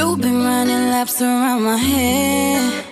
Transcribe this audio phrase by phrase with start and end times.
[0.00, 2.86] You've been running laps around my head.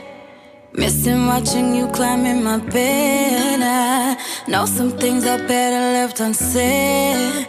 [0.75, 3.61] Missing watching you climb in my bed.
[3.63, 7.49] I know some things are better left unsaid.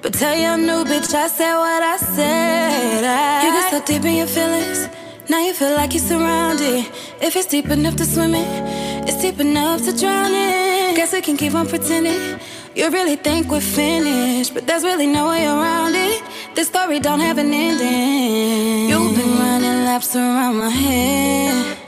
[0.00, 3.04] But tell your new bitch I said what I said.
[3.04, 4.88] I, you get so deep in your feelings.
[5.28, 6.86] Now you feel like you're surrounded.
[7.20, 8.48] If it's deep enough to swim in,
[9.06, 10.94] it's deep enough to drown in.
[10.96, 12.40] Guess we can keep on pretending.
[12.74, 16.22] You really think we're finished, but there's really no way around it.
[16.54, 18.85] This story don't have an ending.
[19.96, 21.78] Laps around my head.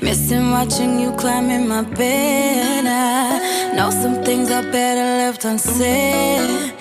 [0.00, 2.86] Missing watching you climb in my bed.
[2.86, 6.72] I know some things I better left unsaid.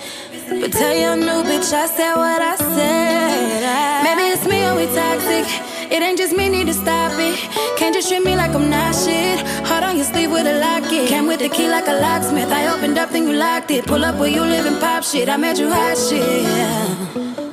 [0.61, 3.63] But tell your new bitch I said what I said.
[3.65, 5.64] I, maybe it's me or we toxic.
[5.95, 7.39] It ain't just me, need to stop it.
[7.77, 9.39] Can't just treat me like I'm not shit.
[9.65, 11.07] Heart on your sleeve with a locket.
[11.07, 12.51] Came with the key like a locksmith.
[12.51, 13.85] I opened up, then you locked it.
[13.85, 15.29] Pull up where you live and pop shit.
[15.29, 16.45] I made you hot shit.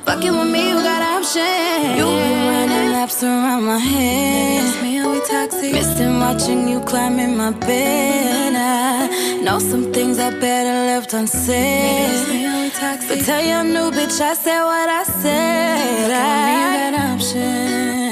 [0.03, 1.97] Fucking with me, you got options.
[1.97, 4.65] You been running laps around my head.
[4.67, 5.71] It's me we toxic.
[5.71, 8.55] Missing watching you climb in my bed.
[8.57, 12.11] I know some things I better left unsaid.
[12.11, 13.07] It's me or we toxic.
[13.07, 16.11] But tell your new bitch I said what I said.
[16.11, 18.02] I, me, you got options.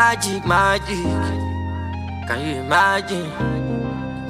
[0.00, 1.04] Magic, magic.
[2.26, 3.28] Can you imagine?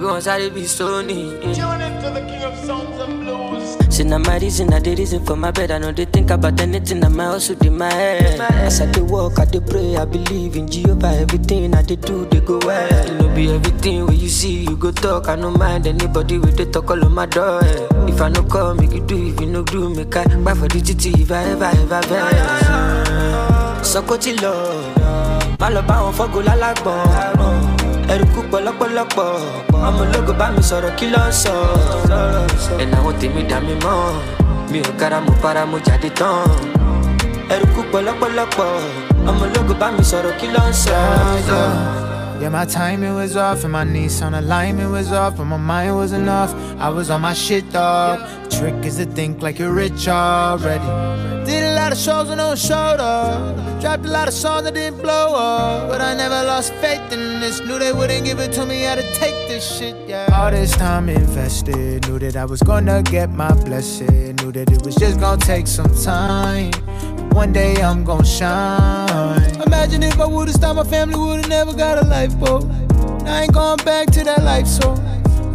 [0.01, 1.31] We want to be Sony.
[1.55, 3.77] Tune into the king of songs and blues.
[3.95, 5.71] See now my reason, I the reason for my bed.
[5.71, 7.05] I know they think about anything.
[7.05, 8.41] I'm also in my head.
[8.67, 11.07] As I dey walk, I dey pray, I believe in Jehovah.
[11.23, 13.15] Everything I dey do, they go well.
[13.21, 15.29] Know be everything when you see, you go talk.
[15.29, 17.61] I no mind anybody with the talk all on my door.
[18.09, 19.29] If I no come, make you do.
[19.29, 21.21] If you no do, make I buy for the TT.
[21.21, 23.21] If I ever, ever.
[23.91, 24.55] Sọkò tí lọ,
[25.61, 27.59] má lọ bá wọn fọ́gò lálágbọ̀n.
[28.13, 29.29] Ẹrù kú pọ̀lọ́pọ̀lọpọ̀,
[29.87, 31.55] ọmọ ológo bá mi sọ̀rọ̀ kí ló sọ.
[32.83, 33.99] Ẹ̀nà àwọn tèmi dà mí mọ́,
[34.71, 36.49] mi ò kára mo para mo jáde tán.
[37.55, 38.71] Ẹrù kú pọ̀lọ́pọ̀lọpọ̀,
[39.29, 40.99] ọmọ ológo bá mi sọ̀rọ̀ kí ló sọ.
[42.41, 46.27] Yeah, my timing was off and my Nissan alignment was off, but my mind wasn't
[46.27, 46.55] off.
[46.81, 48.19] I was on my shit, dog.
[48.49, 50.89] Trick is to think like you're rich already.
[51.91, 53.81] Lot of shows and no showed up.
[53.81, 55.89] Dropped a lot of songs that didn't blow up.
[55.89, 57.59] But I never lost faith in this.
[57.63, 60.29] Knew they wouldn't give it to me, had to take this shit, yeah.
[60.33, 62.07] All this time invested.
[62.07, 64.37] Knew that I was gonna get my blessing.
[64.37, 66.71] Knew that it was just gonna take some time.
[67.33, 69.61] One day I'm gonna shine.
[69.67, 72.67] Imagine if I would've stopped, my family would've never got a lifeboat.
[73.27, 74.95] I ain't going back to that life, so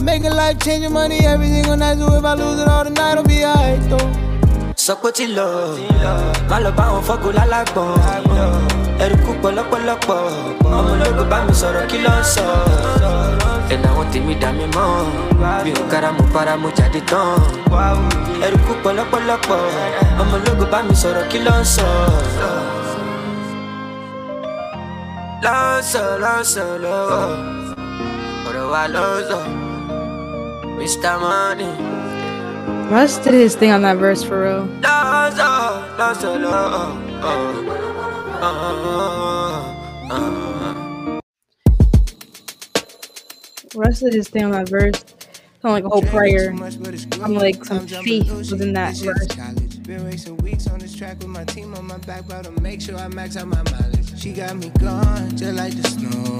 [0.01, 1.97] making life changing money, everything on that.
[1.97, 4.24] So if I lose it all tonight, I'll be alright though.
[4.85, 5.47] Sọkò tí lọ,
[6.49, 7.91] má lọ bá wọn fọ́gò lálágbọ̀n.
[9.03, 10.19] Ẹrù kú pọ̀lọ́pọ̀lọpọ̀,
[10.77, 12.45] ọmọ ológo bá mi sọ̀rọ̀ kí ló ń sọ.
[13.73, 14.89] Ẹ̀nà àwọn tèmi dà mí mọ́,
[15.63, 17.39] mi ò kára mo para mo jáde tán.
[18.45, 19.61] Ẹrù kú pọ̀lọ́pọ̀lọpọ̀,
[20.21, 21.87] ọmọ ológo bá mi sọ̀rọ̀ kí ló sọ.
[25.45, 27.23] Lọ́sọ̀ lọ́sọ̀ lọ́wọ́,
[28.47, 29.43] ọ̀rọ̀ wa lọ́sọ̀,
[30.77, 31.15] Mr.
[31.23, 31.71] Money.
[32.89, 34.67] Russ did his thing on that verse for real.
[34.81, 37.05] Lọ́sọ̀ lọ́sọ̀ lọ́wọ́.
[43.75, 45.03] Russ did his thing on that verse.
[45.63, 46.51] Sound like a whole prayer.
[47.23, 49.27] I'm like some faith within that verse.
[49.79, 52.81] Been racing weeks on this track with my team on my back, about to make
[52.81, 54.19] sure I max out my mileage.
[54.19, 56.37] She got me gone, just like the snow.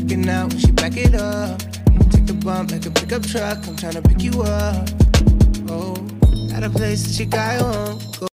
[0.00, 1.60] Looking out when she back it up.
[2.10, 3.58] Take the bump like a pickup truck.
[3.68, 4.88] I'm trying to pick you up.
[6.62, 7.98] Oh, a place that you got on.
[8.18, 8.30] Go up.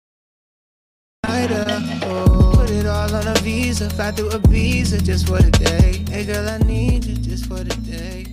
[2.03, 3.87] Oh, put it all on a visa.
[3.91, 6.03] Fly through Ibiza just for the day.
[6.09, 8.25] Hey girl, I need you just for the day.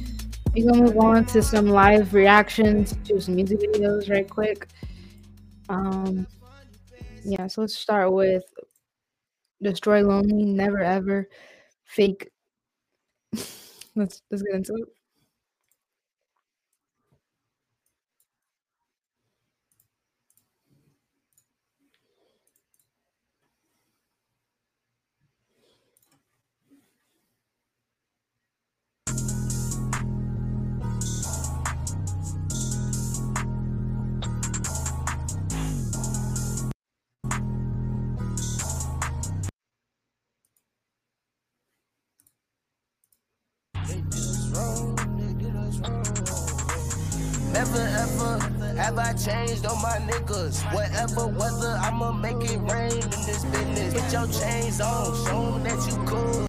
[0.55, 4.69] We're gonna move on to some live reactions to some music videos right quick.
[5.69, 6.27] Um
[7.23, 8.45] yeah, so let's start with
[9.63, 11.29] Destroy Lonely, Never Ever,
[11.85, 12.31] Fake.
[13.95, 14.89] let's let's get into it.
[47.53, 48.39] Never ever
[48.77, 50.63] have I changed on my niggas?
[50.75, 53.95] Whatever weather, I'ma make it rain in this business.
[53.95, 56.47] Put your chains on, show 'em that you cool.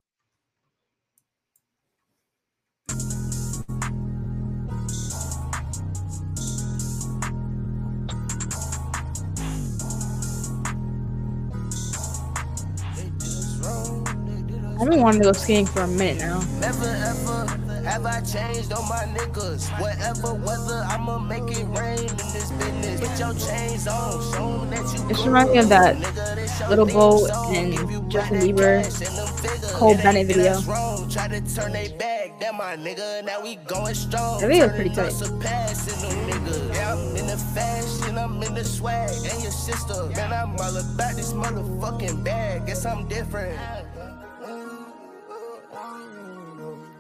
[12.96, 15.88] They did us wrong, they did us I've been wanting to go skiing for a
[15.88, 16.42] minute now.
[16.60, 19.70] Never ever have I changed on my niggas.
[19.80, 23.02] Whatever weather, I'ma make it rain in this business.
[23.02, 27.26] Put your chains on, show that you This reminds me of that Nigga, Little Bo
[27.52, 27.74] and
[28.10, 29.72] Justin Bieber cash and them figures.
[29.74, 30.62] Cole Bennett video.
[31.10, 33.24] Try to turn they back, that my nigga.
[33.26, 34.40] Now we going strong.
[34.40, 35.08] That video pretty tight.
[35.08, 36.74] up, surpassing them niggas.
[36.74, 39.12] Yeah, I'm in the fashion, I'm in the swag.
[39.12, 42.66] And your sister, man, I'm all about this motherfucking bag.
[42.66, 43.60] Guess I'm different.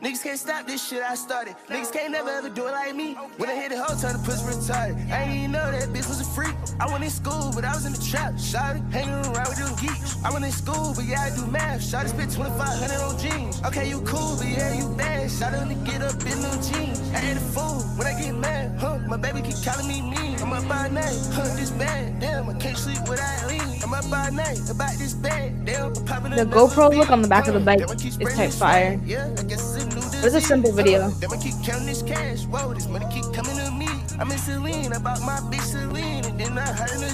[0.03, 1.55] Niggas can't stop this shit I started.
[1.69, 3.13] Niggas can't never ever do it like me.
[3.37, 4.99] When I hit the turn, the pussy retarded.
[5.09, 6.53] I ain't even know that bitch was a freak.
[6.77, 8.37] I went in school, but I was in the trap.
[8.37, 10.17] Shot it, hanging around with them geeks.
[10.25, 11.81] I went in school, but yeah, I do math.
[11.81, 13.63] Shot it, spent 2500 on jeans.
[13.63, 15.31] Okay, you cool, but yeah, you bad.
[15.31, 16.99] Shot it to get up in them jeans.
[17.15, 18.75] I ain't a fool when I get mad.
[18.77, 20.35] Huh, my baby keep calling me mean.
[20.43, 22.19] I'm up by night, huh, this bad.
[22.19, 23.61] Damn, I can't sleep without lean.
[23.81, 25.65] I'm up by night, about this bad.
[25.65, 28.99] Damn, popping The GoPro look on the back of the bike is type fire.
[29.05, 29.92] Yeah, I guess it's
[30.23, 31.09] But it's a simple video.
[31.09, 32.45] Them I keep counting this cash.
[32.45, 33.89] Whoa, this money keep coming to me.
[34.17, 36.63] I'm in Celine, my bitch Celine, and then I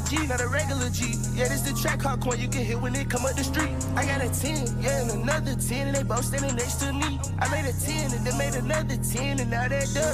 [0.07, 1.15] G, not a regular G.
[1.33, 2.05] Yeah, this the track
[2.37, 3.73] you can hit when it come up the street.
[3.95, 7.19] I got a 10, yeah, and another 10, and they both standing next to me.
[7.39, 9.67] I made a 10, and made another 10, and now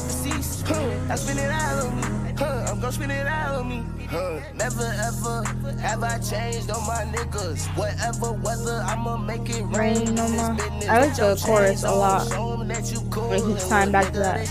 [0.07, 0.65] deceased.
[1.11, 2.34] I it on me.
[2.37, 3.83] Huh, I'm gonna spend it all on me.
[4.09, 5.43] Huh, never ever
[5.79, 7.65] have I changed on my niggas.
[7.77, 10.05] Whatever weather, I'ma make it rain.
[10.05, 12.27] Rain on my- I like the chorus a lot.
[12.29, 13.29] show 'em that you cool.
[13.29, 14.49] When he signed back to that, It,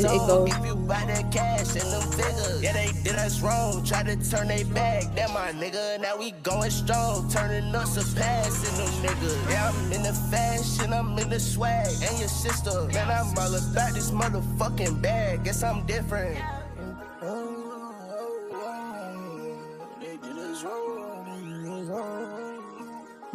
[0.00, 0.50] it- it goes.
[0.50, 3.84] If you buy that cash and them figures, yeah, they did us wrong.
[3.84, 6.00] Try to turn they back, that my nigga.
[6.00, 9.50] Now we going strong, turning up, surpassing them niggas.
[9.50, 12.84] Yeah, I'm in the fashion, I'm in the swag, and your sister.
[12.88, 15.44] Man, I'm all about this motherfucking bag.
[15.44, 16.38] Guess I'm different.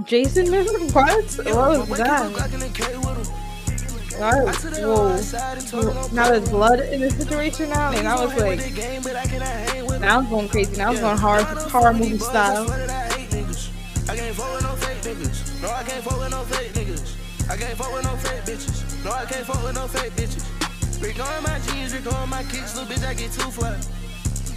[0.03, 0.45] Jason,
[0.93, 0.95] what?
[1.45, 2.31] What was that?
[4.17, 4.41] Why-
[4.81, 6.09] Whoa.
[6.11, 8.59] Now there's blood in the situation now, and I was like,
[10.01, 10.75] now I'm going crazy.
[10.75, 12.69] Now I'm going hard, horror movie style.
[14.09, 15.61] I can't fuck with no fake niggas.
[15.61, 17.49] No, I can't fuck with no fake niggas.
[17.49, 19.05] I can't fuck with no fake bitches.
[19.05, 21.03] No, I can't fuck with no fake bitches.
[21.03, 23.77] Rick on my jeans, Rick on my kicks, little bitch, I get too fly.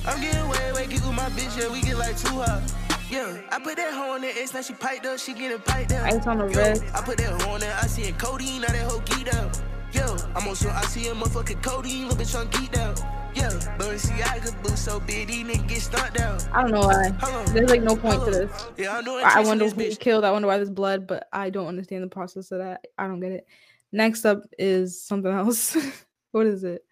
[0.07, 2.63] I'm getting way, way, kick with my bitch, yeah, we get like too hot.
[3.11, 5.91] Yeah, I put that hoe on that X, now she piped up, she getting piped
[5.91, 6.07] down.
[6.07, 6.85] Ice on the wrist.
[6.95, 9.61] I put that hoe on that, I see it codeine, now that hoe geeked out.
[9.93, 13.03] Yo, I'm on some, I see a motherfucking codeine, little bitch, I'm geeked out.
[13.35, 16.39] Yeah, but see, I could boost so big, these niggas get down.
[16.53, 17.11] I don't know why.
[17.53, 18.67] There's like no point to this.
[18.77, 19.99] Yeah, I tricks in wonder who bitch.
[19.99, 20.25] killed.
[20.25, 22.85] I wonder why there's blood, but I don't understand the process of that.
[22.97, 23.47] I don't get it.
[23.93, 25.77] Next up is something else.
[26.31, 26.85] what is it?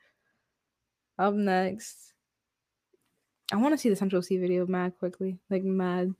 [1.18, 2.07] Up next,
[3.50, 6.14] I want to see the Central Cee video mad quickly, like mad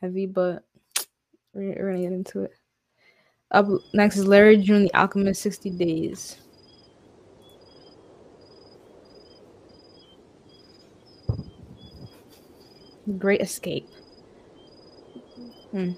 [0.00, 0.64] heavy, but
[1.52, 2.52] we're, we're gonna get into it.
[3.50, 6.36] Up next is Larry June, The Alchemist, 60 Days.
[13.16, 13.88] Great Escape.
[15.70, 15.92] Hmm.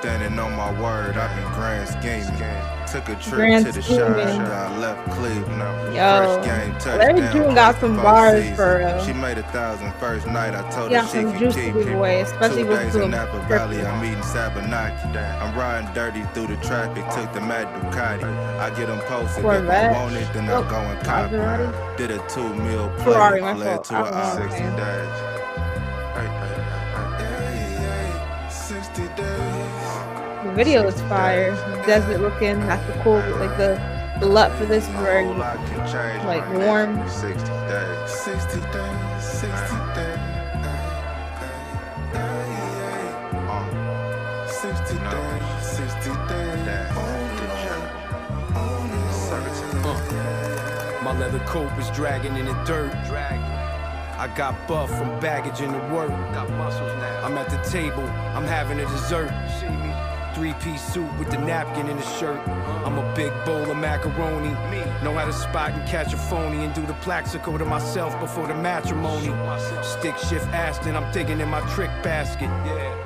[0.00, 1.16] Standing on my word.
[1.16, 2.62] I've been grand scheming.
[2.92, 3.80] Took a trip Grand to the.
[4.52, 5.94] I left Cleveland.
[5.94, 7.20] Yo, game Larry.
[7.32, 8.56] June got some bars seasons.
[8.56, 9.04] for real.
[9.04, 10.54] She made a thousand first night.
[10.54, 11.88] I told He her she some could juice to keep it.
[12.22, 13.40] especially Two days in Napa.
[13.48, 13.84] Valley.
[13.84, 15.12] I'm eating Sabanaki.
[15.42, 17.04] I'm riding dirty through the traffic.
[17.10, 18.24] Took the Mad Ducati.
[18.60, 19.38] I get them posted.
[19.38, 19.92] If Corvette.
[19.94, 21.30] I want it, then I Oh, go and cop
[21.96, 23.04] Did a two mil play.
[23.04, 24.76] Ferrari, my Fled to I a don't 60 man.
[30.56, 31.54] Video is fire.
[31.84, 32.58] Desert looking.
[32.60, 33.20] That's the cool.
[33.38, 33.78] Like the
[34.18, 37.06] the LUT for this is very Whole lot can change like, warm.
[37.06, 37.36] 60
[37.68, 38.10] days.
[38.10, 40.16] 60 days, 60 days.
[44.48, 46.66] 60 days, 60 days.
[51.02, 52.94] My leather coat was dragging in the dirt.
[54.18, 56.08] I got buff from baggage in the work.
[56.32, 57.22] Got muscles now.
[57.22, 58.02] I'm at the table,
[58.34, 59.30] I'm having a dessert.
[60.36, 60.52] See me?
[60.52, 62.46] three piece suit with the napkin in the shirt.
[62.84, 64.50] I'm a big bowl of macaroni.
[65.02, 68.46] Know how to spot and catch a phony and do the plaxico to myself before
[68.46, 69.32] the matrimony.
[69.82, 72.50] Stick shift Aston, I'm digging in my trick basket.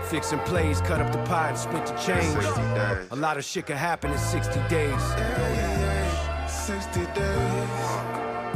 [0.08, 2.44] Fixing plays, cut up the pie and split the change.
[3.10, 5.02] A lot of shit can happen in 60 days.
[6.48, 7.70] 60 days.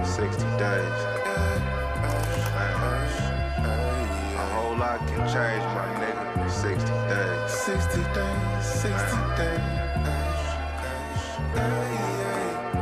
[0.05, 1.15] 60 days.
[4.37, 6.51] A whole lot can change, my nigga.
[6.51, 6.94] 60
[7.67, 7.83] days.
[7.85, 8.67] 60 days.
[8.67, 9.61] 60 days.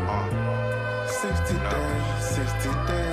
[0.05, 2.25] Uh, 60 days.
[2.25, 3.13] 60 days.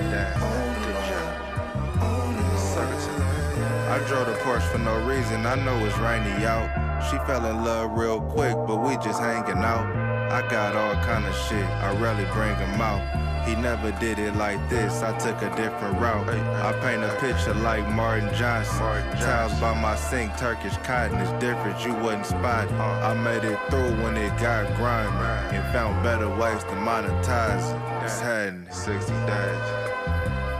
[3.89, 5.45] I drove the Porsche for no reason.
[5.45, 6.69] I know it's rainy out.
[7.09, 9.85] She fell in love real quick, but we just hanging out.
[10.31, 11.65] I got all kind of shit.
[11.65, 13.28] I rarely bring him out.
[13.49, 15.01] He never did it like this.
[15.01, 16.29] I took a different route.
[16.29, 18.77] I paint a picture like Martin Johnson.
[19.17, 21.83] Tiles by my sink, Turkish cotton is different.
[21.83, 22.71] You wouldn't spot it.
[22.73, 23.07] Uh-huh.
[23.09, 28.05] I made it through when it got grimy and found better ways to monetize it.
[28.05, 29.61] It's had 60 days.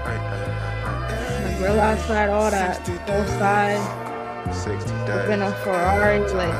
[0.05, 2.83] Like real outside, all that.
[3.05, 4.57] Both sides.
[4.63, 4.89] 60
[5.27, 5.51] Been days.
[5.51, 6.55] a Ferrari, like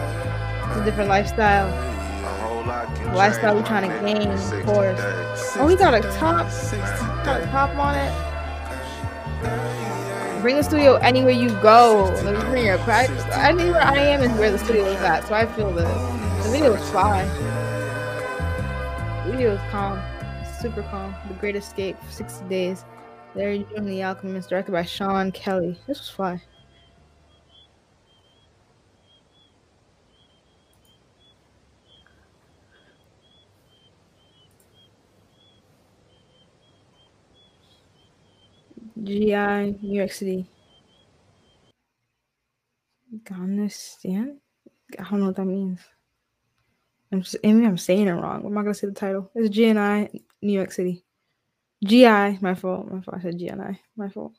[0.70, 1.70] it's a different lifestyle.
[1.70, 5.00] A whole lot can Lifestyle we trying to gain, of 60 course.
[5.02, 5.29] days.
[5.56, 6.48] Oh, we got a top,
[7.25, 8.13] got a top on it.
[10.41, 12.03] Bring the studio anywhere you go.
[12.24, 12.77] Like, bring your.
[12.89, 15.27] Anywhere I am is where the studio is at.
[15.27, 15.84] So I feel the
[16.44, 17.25] the video is fly.
[19.25, 20.00] The video is calm,
[20.62, 21.13] super calm.
[21.27, 22.86] The Great Escape, 60 days.
[23.36, 25.79] You join the Alchemist, directed by Sean Kelly.
[25.88, 26.41] This was fly.
[39.03, 40.46] GI, New York City.
[43.13, 44.39] Afghanistan?
[44.98, 45.79] I don't know what that means.
[47.12, 48.44] I'm just, maybe I'm saying it wrong.
[48.46, 49.32] I'm not gonna say the title.
[49.34, 51.03] It's GNI, New York City.
[51.84, 52.91] GI, my fault.
[52.91, 53.18] My fault.
[53.18, 53.79] I said GNI.
[53.96, 54.34] My fault.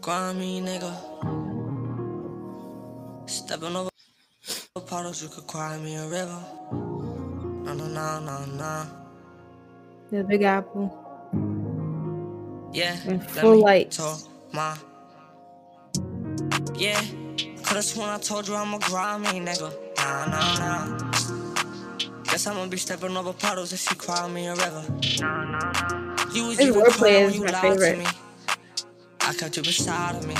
[0.00, 0.92] Grimy nigga.
[3.28, 3.90] Stepping over
[4.86, 6.44] puddles, you could cry me a river.
[7.64, 9.01] No, no, no, no, no.
[10.12, 10.94] The Big Apple.
[12.72, 13.96] Yeah, And full lights.
[13.98, 14.20] talk
[14.52, 14.76] my.
[16.76, 17.00] Yeah,
[17.64, 19.72] could've sworn I told you I'm a grimy nigga.
[19.98, 21.12] Nah, nah, nah.
[22.24, 24.84] Guess I'ma be stepping over puddles if she cry me a river.
[26.34, 27.92] You was even crying when you my lied favorite.
[27.92, 28.06] to me.
[29.22, 30.34] I kept you beside of me.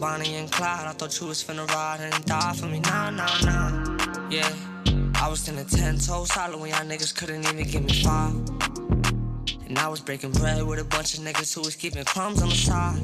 [0.00, 2.80] Bonnie and Clyde, I thought you was finna ride and die for me.
[2.80, 4.28] Nah, nah, nah.
[4.30, 4.50] Yeah,
[5.16, 8.34] I was in a 10 toe solid when y'all niggas couldn't even give me five.
[9.74, 12.48] And I was breaking bread with a bunch of niggas who was keeping crumbs on
[12.48, 12.96] the side.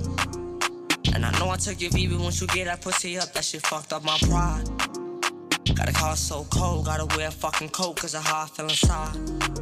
[1.13, 3.43] And I know I took your V, but once you get that pussy up, that
[3.43, 4.69] shit fucked up my pride.
[5.75, 8.67] Got a car so cold, gotta wear a fucking coat cause of how I feel
[8.67, 9.17] inside.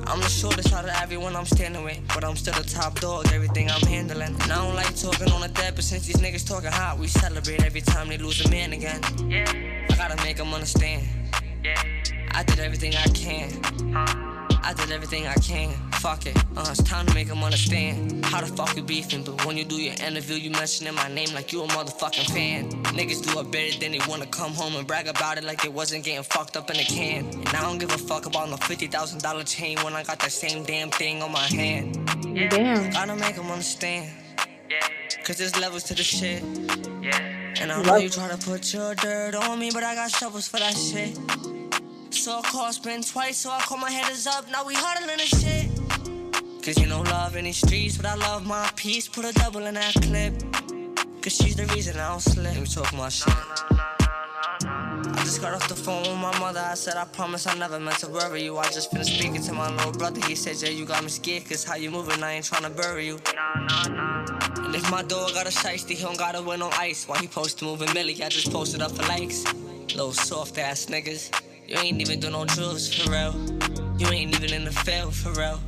[0.06, 3.32] I'm the shortest out of everyone I'm standing with, but I'm still the top dog,
[3.32, 4.34] everything I'm handling.
[4.42, 7.06] And I don't like talking on the dead, but since these niggas talking hot, we
[7.06, 9.00] celebrate every time they lose a man again.
[9.26, 9.50] Yeah.
[9.88, 11.08] I gotta make them understand.
[12.32, 13.96] I did everything I can.
[13.96, 14.27] Uh.
[14.62, 15.74] I did everything I can.
[16.00, 16.36] Fuck it.
[16.56, 19.24] Uh, it's time to make them understand how the fuck we beefing.
[19.24, 22.70] But when you do your interview, you mentioning my name like you a motherfucking fan.
[22.94, 25.72] Niggas do it better than they wanna come home and brag about it like it
[25.72, 27.26] wasn't getting fucked up in a can.
[27.26, 30.64] And I don't give a fuck about no $50,000 chain when I got that same
[30.64, 31.98] damn thing on my hand.
[32.50, 32.90] Damn.
[32.90, 34.10] Gotta make them understand.
[34.70, 34.86] Yeah.
[35.24, 36.42] Cause there's levels to the shit.
[37.02, 37.18] Yeah.
[37.60, 40.46] And I know you try to put your dirt on me, but I got shovels
[40.46, 41.18] for that shit.
[42.18, 44.50] So I call spin twice, so I call my headers up.
[44.50, 45.70] Now we huddling and shit.
[46.64, 49.06] Cause you know love in these streets, but I love my peace.
[49.06, 50.34] Put a double in that clip.
[51.22, 52.44] Cause she's the reason I don't slip.
[52.44, 53.32] Let me talk my shit.
[53.32, 56.58] I just got off the phone with my mother.
[56.58, 58.58] I said, I promise I never meant to worry you.
[58.58, 60.20] I just finished speaking to my little brother.
[60.26, 61.48] He said, Yeah, you got me scared.
[61.48, 63.20] Cause how you moving, I ain't tryna bury you.
[64.64, 67.06] And if my dog got a shiesty, he don't gotta wear no ice.
[67.06, 68.20] Why he post moving Millie?
[68.25, 69.44] I just posted up for likes.
[69.94, 71.48] Little soft ass niggas.
[71.68, 73.34] You ain't even do no drugs for real.
[73.98, 75.60] You ain't even in the field for real.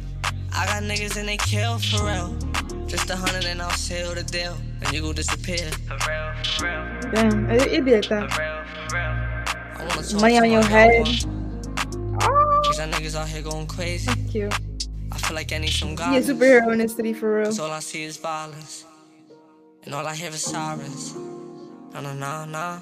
[0.50, 2.36] I got niggas and they kill for real.
[2.86, 4.56] Just a hundred and I'll seal the deal.
[4.80, 5.58] And you go disappear.
[5.88, 7.50] For real, for real, Damn.
[7.50, 8.38] It, it be like for that.
[8.38, 9.16] real, for real.
[9.76, 11.06] I talk Money to on your head.
[12.22, 14.10] Oh, Cause y'all niggas out here going crazy.
[14.30, 14.54] cute.
[15.12, 17.46] I feel like I need some He a superhero in this city for real.
[17.46, 18.86] Cause all I see is violence.
[19.84, 21.14] And all I hear is sirens.
[21.92, 22.80] Nah, nah, nah, nah.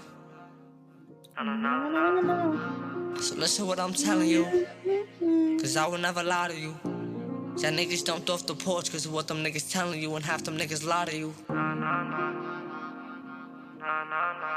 [3.17, 4.67] So listen what I'm telling you.
[5.61, 6.75] Cause I will never lie to you.
[7.59, 10.45] Y'all niggas jumped off the porch cause of what them niggas telling you, and half
[10.45, 11.35] them niggas lie to you.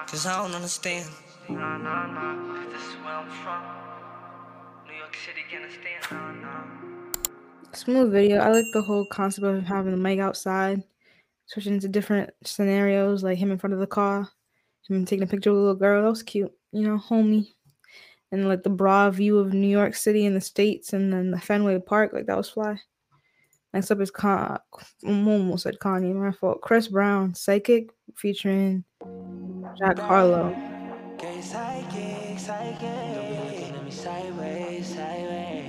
[0.08, 1.10] cause I don't understand.
[1.48, 1.58] Cause
[2.72, 3.63] this is where I'm from.
[4.88, 6.46] New York City, can understand?
[7.74, 8.39] Smooth video.
[8.39, 10.84] I like the whole concept of him having the mic outside,
[11.48, 14.29] switching into different scenarios, like him in front of the car,
[14.88, 16.03] him taking a picture of a little girl.
[16.03, 17.48] That was cute, you know, homie.
[18.32, 21.40] And like the broad view of New York City and the states, and then the
[21.40, 22.80] Fenway Park, like that was fly.
[23.74, 24.58] Next up is Con.
[25.06, 26.14] I almost said Kanye.
[26.14, 26.62] My fault.
[26.62, 28.84] Chris Brown, Psychic, featuring
[29.78, 30.50] Jack Harlow.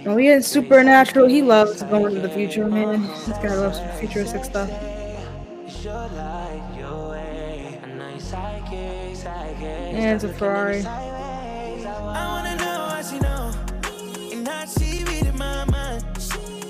[0.04, 3.02] When we get supernatural, he loves going to the future, man.
[3.26, 4.70] This guy loves futuristic stuff.
[9.94, 10.82] And it's a Ferrari.
[12.08, 13.52] I wanna know how she know,
[14.32, 16.04] and how she reading my mind.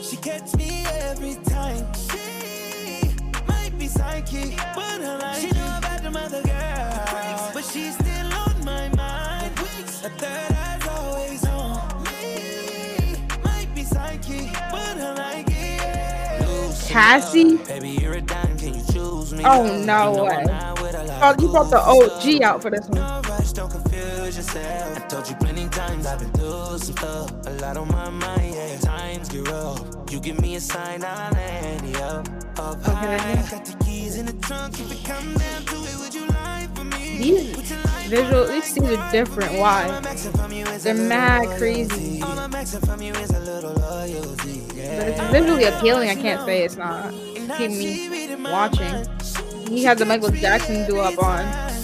[0.03, 1.87] She catch me every time.
[1.95, 3.11] She
[3.49, 8.33] might be psychic, but I like she know about the mother girl, but she's still
[8.35, 9.53] on my mind.
[10.05, 13.17] A third eye's always on me.
[13.45, 16.89] Might be psychic, but I like it.
[16.89, 17.57] Cassie?
[17.59, 19.45] Baby, you're a dime, can you choose me?
[19.47, 20.45] Oh no way!
[21.25, 23.22] Oh, you brought the OG out for this one.
[24.35, 24.97] No rush, don't confuse yourself.
[24.97, 27.31] I told you plenty times I've been through some stuff.
[27.47, 28.79] A lot on my mind, yeah.
[28.79, 29.85] Times get rough.
[30.11, 32.29] You give me a sign, I'll land up.
[32.59, 33.19] Up Okay.
[33.19, 33.49] high.
[33.51, 34.79] Got the keys in the trunk.
[34.81, 37.19] If it come down to it, would you lie for me?
[37.19, 37.63] These you
[38.09, 39.59] visual, these things are different.
[39.59, 40.01] Why?
[40.03, 42.23] maxing from you is They're mad crazy.
[42.23, 44.63] All I'm maxing from you is a little loyalty.
[44.75, 44.99] Yeah.
[44.99, 46.11] But it's visually appealing.
[46.11, 47.13] I can't say it's not.
[47.59, 49.07] Keep me watching.
[49.69, 51.82] He had the Michael Jackson do up on.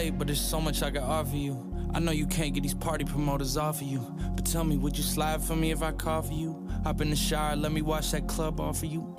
[0.00, 1.54] Late, but there's so much I can offer you.
[1.92, 4.00] I know you can't get these party promoters off of you.
[4.34, 6.66] But tell me, would you slide for me if I call for you?
[6.84, 9.14] Hop in the shower, let me wash that club off of you.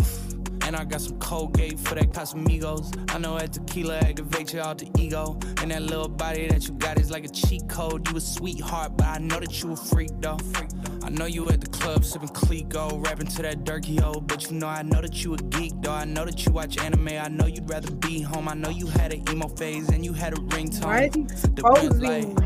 [0.63, 2.87] And I got some Colgate for that Casamigos.
[3.13, 5.37] I know that tequila activates your alter ego.
[5.61, 8.07] And that little body that you got is like a cheat code.
[8.09, 10.39] You a sweetheart, but I know that you a freak though.
[11.03, 14.19] I know you at the club sipping Clicquot, rapping to that Durkee O.
[14.21, 15.91] But you know, I know that you a geek though.
[15.91, 17.09] I know that you watch anime.
[17.09, 18.47] I know you'd rather be home.
[18.47, 20.85] I know you had an emo phase and you had a ringtone.
[20.85, 22.35] Why is he The red posing?
[22.35, 22.37] light.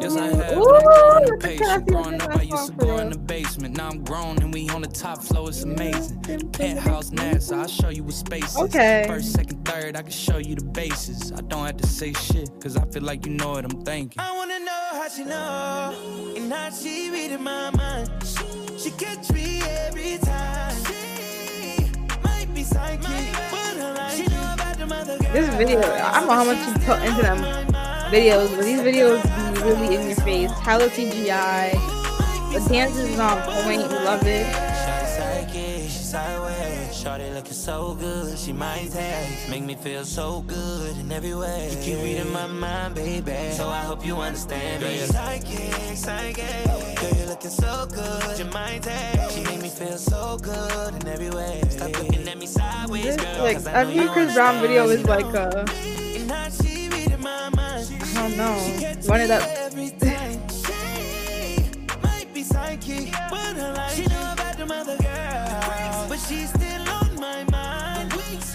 [0.00, 0.56] Yes, I have.
[0.56, 3.76] Ooh, I'm growing look at Growing up, I used to go in the basement.
[3.76, 5.48] Now I'm grown and we on the top floor.
[5.48, 6.22] It's amazing.
[6.22, 7.58] The Penthouse NASA.
[7.58, 8.56] I'll show you what space is.
[8.58, 9.04] Okay.
[9.08, 9.96] First, second, third.
[9.96, 11.32] I can show you the bases.
[11.32, 14.20] I don't have to say shit, cause I feel like you know what I'm thinking.
[14.22, 14.57] I wanna
[15.10, 15.94] she know,
[16.36, 18.10] and how she reading my mind.
[18.76, 20.76] She catch me every time.
[20.84, 21.90] She
[22.22, 25.32] might be psychic, but I like she know about the mother girl.
[25.32, 27.38] This video, I don't know how much you put into them
[28.10, 30.50] videos, but these videos be really in your face.
[30.60, 31.72] Hella CGI.
[32.52, 33.90] The dances is on point.
[33.90, 34.46] Love it.
[36.98, 37.34] Shawty she sideways.
[37.34, 39.48] Looking so good, she might taste.
[39.48, 41.70] Make me feel so good in every way.
[41.70, 43.52] You keep reading my mind, baby.
[43.52, 44.98] So I hope you understand me.
[44.98, 46.64] Psychic, psychic.
[47.00, 49.34] Girl, you're looking so good, your mind taste.
[49.36, 51.62] She make me feel so good in every way.
[51.70, 53.44] Stop looking at me sideways, This, girl.
[53.44, 55.64] like 'cause I know every you Chris Brown video is like uh,
[56.16, 57.86] And how she reading my mind.
[58.16, 59.42] I don't know, run it up.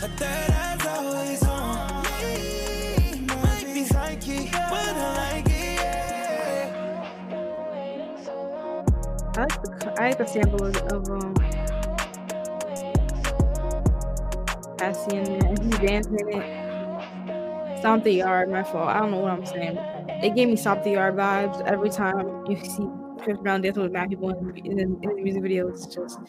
[0.04, 0.20] I like
[9.63, 11.34] the I like the sample of, of um
[14.78, 17.80] Cassie in there, he's dancing in it.
[17.80, 18.89] Stomp the yard, my fault.
[18.89, 19.78] I don't know what I'm saying.
[19.78, 22.89] It gave me Stomp the Yard vibes every time you see
[23.24, 25.70] Chris Brown dancing with mad people in, in, in the music video.
[25.70, 26.20] It's just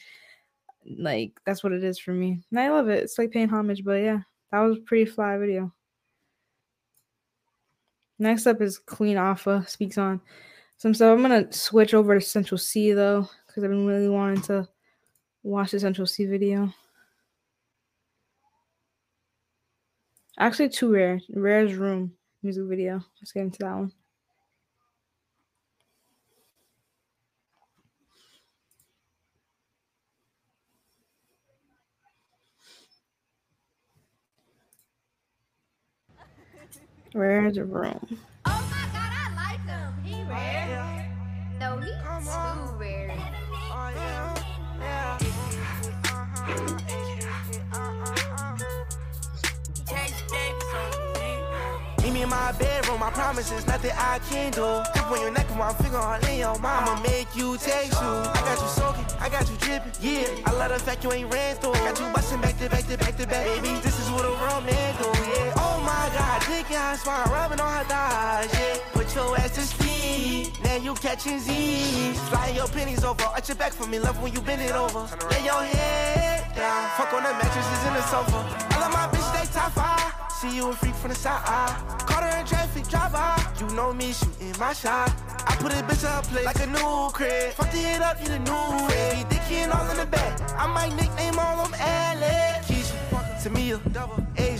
[0.87, 3.03] like that's what it is for me, and I love it.
[3.03, 4.21] It's like paying homage, but yeah,
[4.53, 5.73] that was a pretty fly video.
[8.19, 10.21] Next up is Queen Alpha speaks on
[10.77, 11.13] some stuff.
[11.17, 14.69] I'm gonna switch over to Central Cee though, because I've been really wanting to
[15.43, 16.73] watch the Central C video.
[20.39, 21.21] Actually, 2Rare.
[21.35, 23.01] Rare's room music video.
[23.21, 23.93] Let's get into that one.
[37.15, 38.19] Rare's room.
[38.45, 39.93] Oh my god, I like him.
[40.03, 41.07] He oh, rare.
[41.61, 43.15] No, he's too rare.
[43.71, 43.93] Oh,
[51.99, 52.13] Meet uh-huh.
[52.13, 54.83] me my bedroom, I promise there's nothing I can do.
[54.93, 56.89] Grip on your neck with my finger all in your mouth.
[56.89, 58.09] I'ma make you taste you.
[58.09, 59.93] I got you soaking, I got you dripping.
[60.01, 61.75] Yeah, I love the fact you ain't ran through.
[61.75, 63.79] I got you busting back to back to back to back, baby.
[63.83, 65.07] This is what a real man do.
[65.31, 65.54] Yeah.
[66.15, 68.49] My God, dick and spine rubbing on her thighs.
[68.53, 70.53] Yeah, put your ass to sleep.
[70.63, 72.19] Now you catching Z's.
[72.29, 73.25] Flying your pennies over.
[73.25, 75.01] Arch your back for me, love when you bend it over.
[75.31, 76.89] Lay your head down.
[76.91, 78.47] Fuck on the mattresses in the sofa.
[78.71, 80.15] I love my bitch, they top five.
[80.39, 81.45] See you a freak from the side.
[82.07, 83.35] Caught her in traffic, drive by.
[83.59, 85.11] You know me, shooting my shot.
[85.49, 87.55] I put a bitch up play like a new crib.
[87.55, 89.29] Fuck the hit up, need a new crib.
[89.31, 90.41] Dicky and all in the back.
[90.57, 92.69] I might nickname all them Alex.
[92.69, 92.95] Keisha,
[93.43, 93.81] Tamia,
[94.37, 94.54] Asia,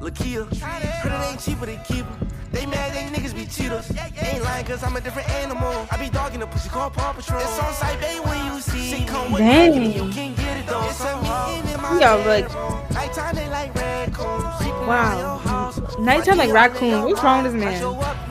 [0.00, 0.46] Lakia.
[0.60, 2.28] Heard it ain't cheaper, they keep 'em.
[2.52, 3.90] They mad, they niggas be cheaters.
[4.18, 5.86] Ain't lying, cause I'm a different animal.
[5.90, 7.40] I be dogging the pussy called Paw Patrol.
[7.40, 9.06] It's on site, babe, when you see me.
[9.06, 9.78] Come with Dang.
[9.78, 10.82] me, you can get it though.
[10.88, 12.48] It's a meeting in my We are like,
[12.90, 14.44] Nighttime, they like raccoons.
[14.56, 15.72] Creeping wow.
[16.00, 17.02] Nighttime like raccoon.
[17.04, 17.72] What's wrong with this man?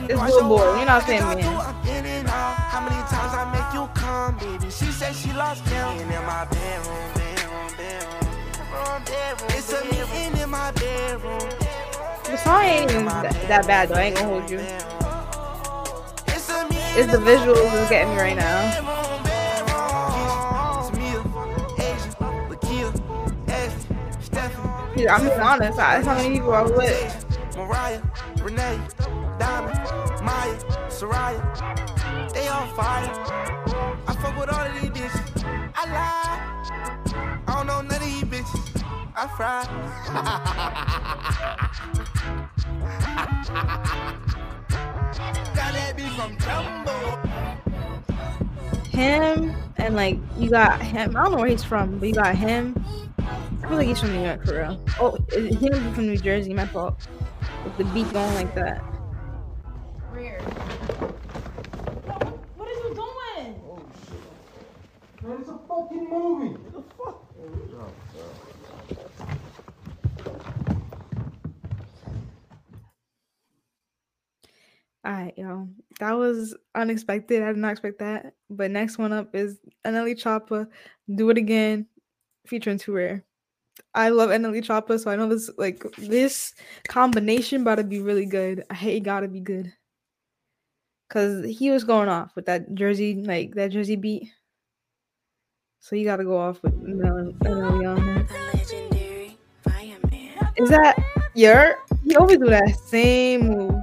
[0.06, 0.76] This little boy.
[0.76, 1.38] You're not saying man.
[1.38, 2.54] in and out.
[2.72, 4.70] How many times I make you come, baby?
[4.70, 6.00] She said she lost count.
[6.00, 7.19] In my bedroom.
[9.50, 11.38] It's a meeting in my bedroom.
[12.24, 13.96] The song ain't even that, bad though.
[13.96, 14.58] I ain't gonna hold you.
[16.96, 18.90] It's the visuals that's getting me right now.
[24.96, 25.76] Dude, I'm being honest.
[25.78, 27.56] That's how many people I with.
[27.56, 28.02] Mariah,
[28.42, 28.80] Renee,
[29.38, 29.78] Diamond,
[30.22, 30.56] Maya,
[30.88, 33.08] Soraya, they on fire.
[34.06, 35.72] I fuck with all of these bitches.
[35.74, 36.49] I lie.
[39.20, 39.30] Bitches.
[39.30, 39.64] I fry.
[45.54, 47.16] Got that beat from Jumbo.
[48.88, 51.16] Him and like you got him.
[51.16, 52.82] I don't know where he's from, but you got him.
[53.18, 54.84] I feel like he's from New York for real.
[55.00, 56.54] Oh, is- him from New Jersey.
[56.54, 56.96] My fault.
[57.64, 58.78] With the beat going like that.
[60.12, 60.40] Where?
[62.56, 63.54] What are you doing?
[65.22, 66.54] Man, it's a fucking movie.
[66.54, 67.26] What the fuck?
[75.06, 75.68] Alright, yo.
[75.98, 77.42] That was unexpected.
[77.42, 78.34] I did not expect that.
[78.50, 80.66] But next one up is NLE Choppa.
[81.14, 81.86] Do it again.
[82.46, 83.22] Featuring 2Rare.
[83.94, 86.54] I love NLE Choppa, so I know this like this
[86.88, 88.64] combination about to be really good.
[88.70, 89.72] I hate gotta be good.
[91.08, 94.30] Cause he was going off with that Jersey, like that Jersey beat.
[95.80, 98.26] So you gotta go off with NLE on there.
[100.56, 100.96] Is that
[101.34, 101.76] your?
[102.04, 103.79] He always do that same move.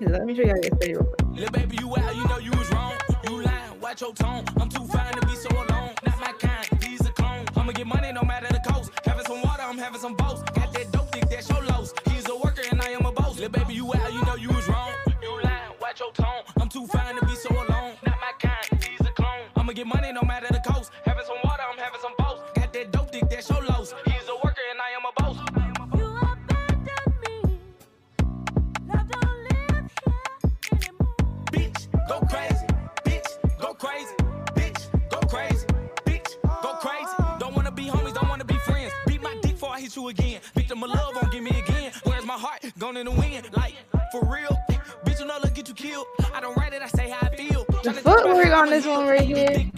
[0.00, 1.38] Let me show ready real quick.
[1.38, 2.94] Little baby, you out, you know you was wrong.
[3.28, 4.44] You lying, watch your tone.
[4.60, 5.94] I'm too fine to be so alone.
[6.04, 7.46] Not my kind, he's a clone.
[7.54, 8.90] I'ma get money no matter the cost.
[9.04, 10.42] Having some water, I'm having some boats.
[10.52, 11.62] Got that dope dick, that's your.
[12.10, 13.36] He's a worker and I am a boss.
[13.36, 14.90] Little baby, you out, you know you was wrong.
[15.22, 16.42] You lying, watch your tone.
[16.60, 17.94] I'm too fine to be so alone.
[18.04, 19.46] Not my kind, he's a clone.
[19.54, 20.43] I'ma get money no matter
[42.84, 43.48] Gone in the wind.
[43.56, 43.72] Like,
[44.12, 44.60] for real.
[45.06, 46.04] Bitch, you know, look, get you killed.
[46.34, 47.64] I don't write it, I say how I feel.
[47.82, 49.70] The footwork on this one right here.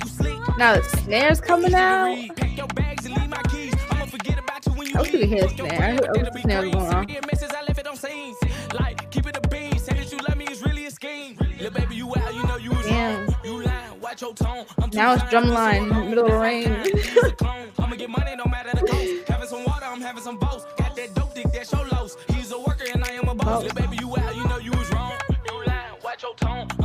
[0.59, 2.17] Now the snare's coming out.
[2.35, 3.75] Pack your bags and leave my keys.
[3.93, 5.83] I'ma forget about you when you wish you could hear the snare.
[5.83, 7.07] I I wish the snare going on.
[7.55, 8.37] I left it on scenes.
[8.81, 9.79] Like, keep it a bean.
[9.79, 11.37] Say that you love me is really a scheme.
[11.37, 13.27] Little baby, you out, you know you was Damn.
[13.27, 13.37] wrong.
[13.45, 14.67] You lying, watch your tone.
[14.83, 16.09] I'm too Now it's fine drum to be so line, alone.
[16.11, 16.87] middle of the rain.
[23.59, 25.13] Little baby, you out, you know you was wrong.
[25.31, 26.76] You lying, watch your tone.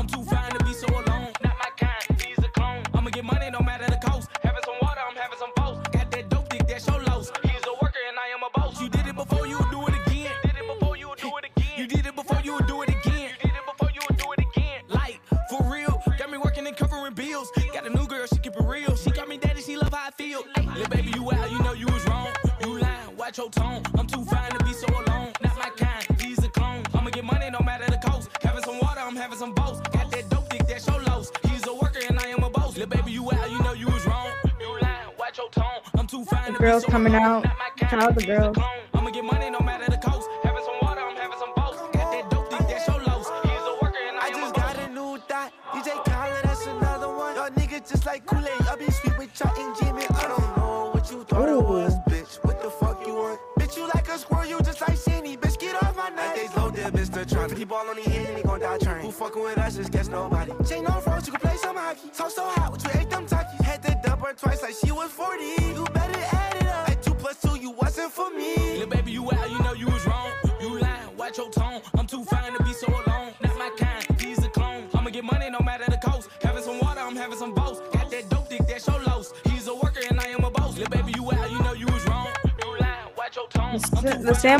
[36.71, 37.45] Girls coming out.
[37.77, 38.80] Shout out the girls.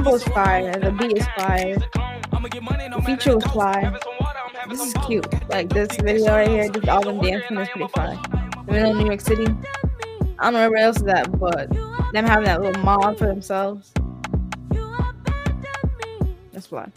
[0.02, 0.80] The, the sample is fire.
[0.80, 1.78] The beat is fire.
[1.78, 4.00] The feature was fire.
[4.68, 5.28] This is cute.
[5.50, 8.20] Like this video right here, just all them dancing is pretty fire.
[8.66, 9.46] The middle of New York City.
[10.40, 11.70] I don't know where else is that, but
[12.14, 13.94] them having that little mall for themselves.
[16.52, 16.90] That's fly.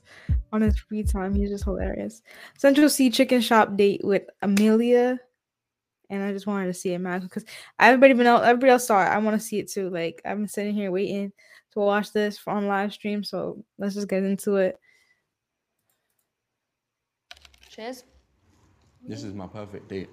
[0.00, 0.42] Hilarious.
[0.52, 2.22] On his free time, he's just hilarious.
[2.58, 5.18] Central Cee chicken shop date with Amelia.
[6.10, 7.44] And I just wanted to see it, man, because
[7.78, 9.08] everybody been else, everybody else saw it.
[9.08, 9.88] I want to see it too.
[9.88, 11.32] Like I've been sitting here waiting
[11.72, 13.24] to watch this on live stream.
[13.24, 14.78] So let's just get into it.
[17.70, 18.04] Cheers.
[19.06, 20.10] This is my perfect date.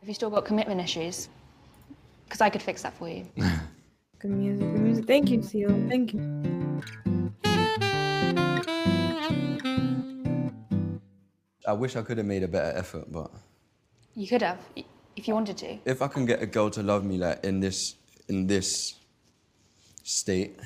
[0.00, 1.28] Have you still got commitment issues?
[2.24, 3.26] Because I could fix that for you.
[4.18, 5.06] Good music, good music.
[5.06, 5.68] Thank you, Seal.
[5.88, 6.65] Thank you.
[11.66, 13.30] I wish I could have made a better effort, but
[14.14, 14.58] You could have,
[15.16, 15.78] if you wanted to.
[15.84, 17.96] if I can get a girl to love me like in this
[18.28, 18.94] in this
[20.02, 20.58] state,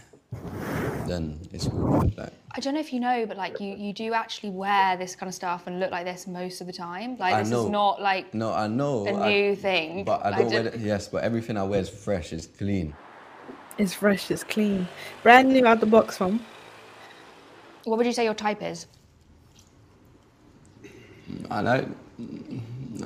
[1.07, 2.17] then it's good.
[2.17, 5.15] Like I don't know if you know, but like you, you do actually wear this
[5.17, 7.17] kind of stuff and look like this most of the time.
[7.19, 7.65] Like I this know.
[7.65, 9.07] is not like no, I know.
[9.07, 10.05] a new thing.
[10.05, 10.81] But I don't wear it.
[10.81, 12.95] Yes, but everything I wear is fresh, It's clean.
[13.79, 14.87] It's fresh, it's clean.
[15.23, 16.45] Brand new out the box from.
[17.85, 18.87] What would you say your type is?
[21.51, 21.87] I like.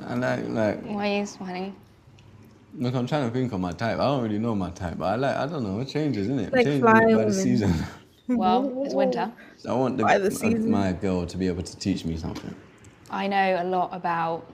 [0.07, 0.83] I like like.
[0.83, 1.75] Why are you sweating?
[2.77, 3.99] Look, I'm trying to think of my type.
[3.99, 5.35] I don't really know my type, but I like.
[5.35, 5.79] I don't know.
[5.79, 6.53] It changes, isn't it?
[6.53, 7.73] Like changes fly by the season.
[8.27, 9.31] Well, it's winter.
[9.69, 10.71] I want the, By the season.
[10.71, 12.55] my girl to be able to teach me something.
[13.11, 14.51] I know a lot about.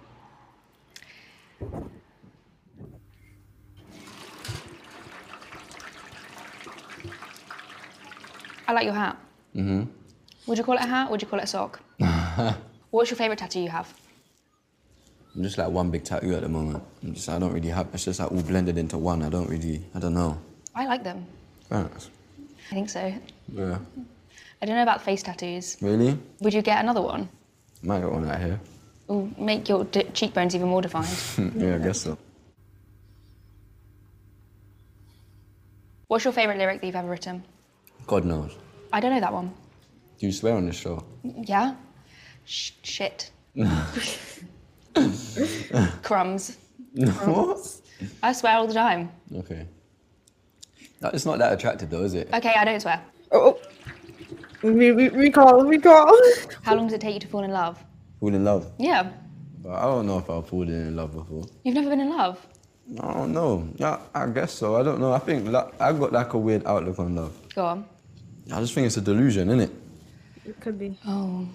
[8.67, 9.17] I like your hat.
[9.53, 9.83] hmm
[10.47, 11.09] Would you call it a hat?
[11.09, 11.79] Would you call it a sock?
[12.91, 13.93] What's your favourite tattoo you have?
[15.36, 16.84] I'm just like one big tattoo at the moment.
[17.04, 17.88] I'm just, I don't really have.
[17.93, 19.23] It's just like all blended into one.
[19.23, 19.82] I don't really.
[19.95, 20.38] I don't know.
[20.75, 21.25] I like them.
[21.69, 22.10] Thanks.
[22.69, 23.13] I think so.
[23.54, 23.77] Yeah.
[24.62, 25.77] I don't know about face tattoos.
[25.82, 26.17] Really?
[26.41, 27.30] Would you get another one?
[27.82, 28.60] Might get one out here.
[29.08, 31.08] Will make your d- cheekbones even more defined.
[31.56, 32.17] yeah, I guess so.
[36.08, 37.43] What's your favourite lyric that you've ever written?
[38.06, 38.56] God knows.
[38.91, 39.54] I don't know that one.
[40.19, 41.04] Do you swear on this show?
[41.23, 41.75] Yeah?
[42.45, 43.32] Sh- shit.
[46.04, 46.58] Crumbs.
[46.93, 47.82] what?
[48.23, 49.12] I swear all the time.
[49.36, 49.65] Okay.
[50.99, 52.30] That- It's not that attractive though, is it?
[52.34, 53.01] Okay, I don't swear.
[53.32, 53.58] Oh,
[54.63, 54.69] oh.
[54.69, 56.17] re- re- recall, recall.
[56.63, 57.84] How long does it take you to fall in love?
[58.19, 58.71] Fall in love.
[58.77, 59.12] Yeah.
[59.63, 61.45] But I don't know if I've fallen in love before.
[61.63, 62.45] You've never been in love?
[63.01, 63.67] I don't know.
[63.77, 64.75] Yeah, I guess so.
[64.75, 65.13] I don't know.
[65.13, 67.34] I think lo- I've got like a weird outlook on love.
[67.56, 67.86] Go on.
[68.51, 69.71] I just think it's a delusion, isn't it?
[70.45, 70.97] It could be.
[71.08, 71.47] Oh.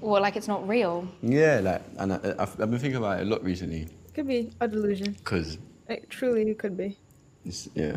[0.00, 1.06] Well, like it's not real.
[1.22, 3.88] Yeah, like, and I, I've, I've been thinking about it a lot recently.
[4.14, 5.16] Could be a delusion.
[5.24, 6.96] Cause It truly could be.
[7.44, 7.96] it's yeah,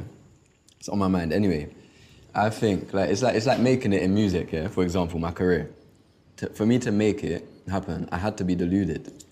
[0.79, 1.33] it's on my mind.
[1.33, 1.73] Anyway,
[2.35, 4.51] I think like it's like it's like making it in music.
[4.51, 5.69] Yeah, for example, my career.
[6.37, 9.23] To, for me to make it happen, I had to be deluded.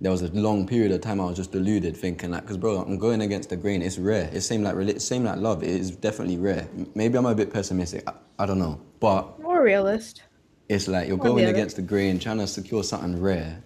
[0.00, 2.78] There was a long period of time I was just deluded, thinking like, cause bro,
[2.82, 3.80] I'm going against the grain.
[3.82, 4.28] It's rare.
[4.32, 5.62] It's same like rela- same like love.
[5.62, 6.68] It is definitely rare.
[6.94, 8.02] Maybe I'm a bit pessimistic.
[8.06, 10.22] I, I don't know, but More realist.
[10.68, 13.62] It's like you're going against the grain, trying to secure something rare.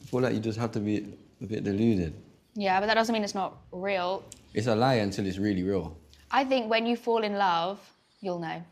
[0.00, 2.14] I feel like you just have to be a bit deluded.
[2.54, 4.24] Yeah, but that doesn't mean it's not real.
[4.54, 5.96] It's a lie until it's really real.
[6.30, 7.78] I think when you fall in love,
[8.20, 8.62] you'll know.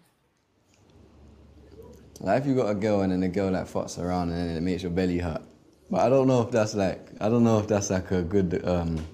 [2.20, 4.56] Like if you got a girl and then the girl like fucks around and then
[4.56, 5.42] it makes your belly hurt.
[5.90, 8.60] But I don't know if that's like I don't know if that's like a good
[8.66, 9.04] um,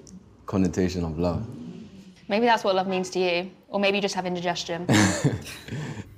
[0.46, 1.46] connotation of love.
[2.28, 3.50] Maybe that's what love means to you.
[3.68, 4.86] Or maybe you just have indigestion.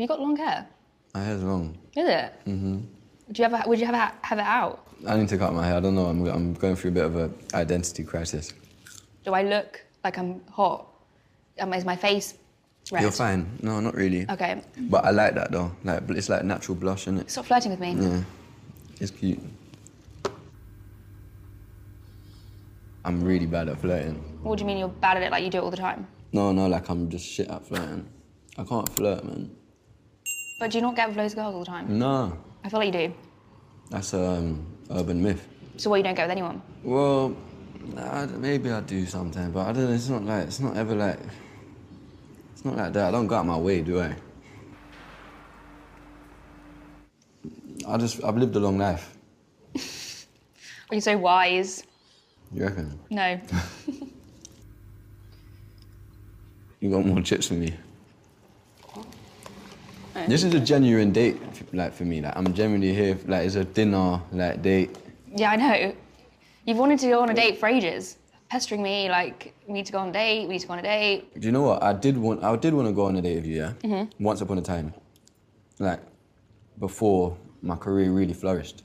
[0.00, 0.66] you got long hair.
[1.14, 1.76] My hair's long.
[1.94, 2.32] Is it?
[2.44, 2.78] hmm
[3.30, 4.86] Do you ever would you ever have it out?
[5.06, 5.76] I need to cut my hair.
[5.76, 6.06] I don't know.
[6.06, 8.52] I'm, I'm going through a bit of a identity crisis.
[9.24, 10.86] Do I look like I'm hot?
[11.58, 12.34] Um, is my face
[12.90, 13.02] red?
[13.02, 13.58] You're fine.
[13.62, 14.26] No, not really.
[14.30, 14.62] Okay.
[14.78, 15.70] But I like that though.
[15.84, 17.30] Like it's like natural blush, isn't it?
[17.30, 17.92] Stop flirting with me.
[17.92, 18.22] Yeah.
[19.00, 19.40] It's cute.
[23.04, 24.14] I'm really bad at flirting.
[24.42, 25.30] What do you mean you're bad at it?
[25.30, 26.06] Like you do it all the time?
[26.32, 28.06] No, no, like I'm just shit at flirting.
[28.58, 29.50] I can't flirt, man.
[30.60, 31.98] But do you not get with loads of girls all the time?
[31.98, 33.14] No, I feel like you do.
[33.88, 35.48] that's a um, urban myth.
[35.78, 36.60] So what, you don't get with anyone?
[36.84, 37.34] Well,
[37.96, 39.84] I, maybe I do sometimes, but I don't.
[39.86, 41.18] know, It's not like it's not ever like.
[42.52, 43.08] It's not like that.
[43.08, 44.14] I don't go out my way, do I?
[47.88, 49.16] I just I've lived a long life.
[50.90, 51.84] Are you so wise?
[52.52, 53.00] You reckon?
[53.08, 53.40] No.
[56.80, 57.74] You got more chips than me.
[60.28, 61.38] This is a genuine date,
[61.72, 62.20] like for me.
[62.20, 63.18] Like I'm genuinely here.
[63.26, 64.96] Like it's a dinner, like date.
[65.34, 65.94] yeah, I know.
[66.66, 68.16] You've wanted to go on a date for ages.
[68.50, 70.80] Pestering me, like, we need to go on a date, we need to go on
[70.80, 71.40] a date.
[71.40, 71.82] Do you know what?
[71.84, 72.42] I did want.
[72.42, 73.56] I did want to go on a date with you.
[73.58, 73.72] Yeah.
[73.84, 74.10] Mhm.
[74.18, 74.92] Once upon a time,
[75.78, 76.00] like
[76.78, 78.82] before my career really flourished.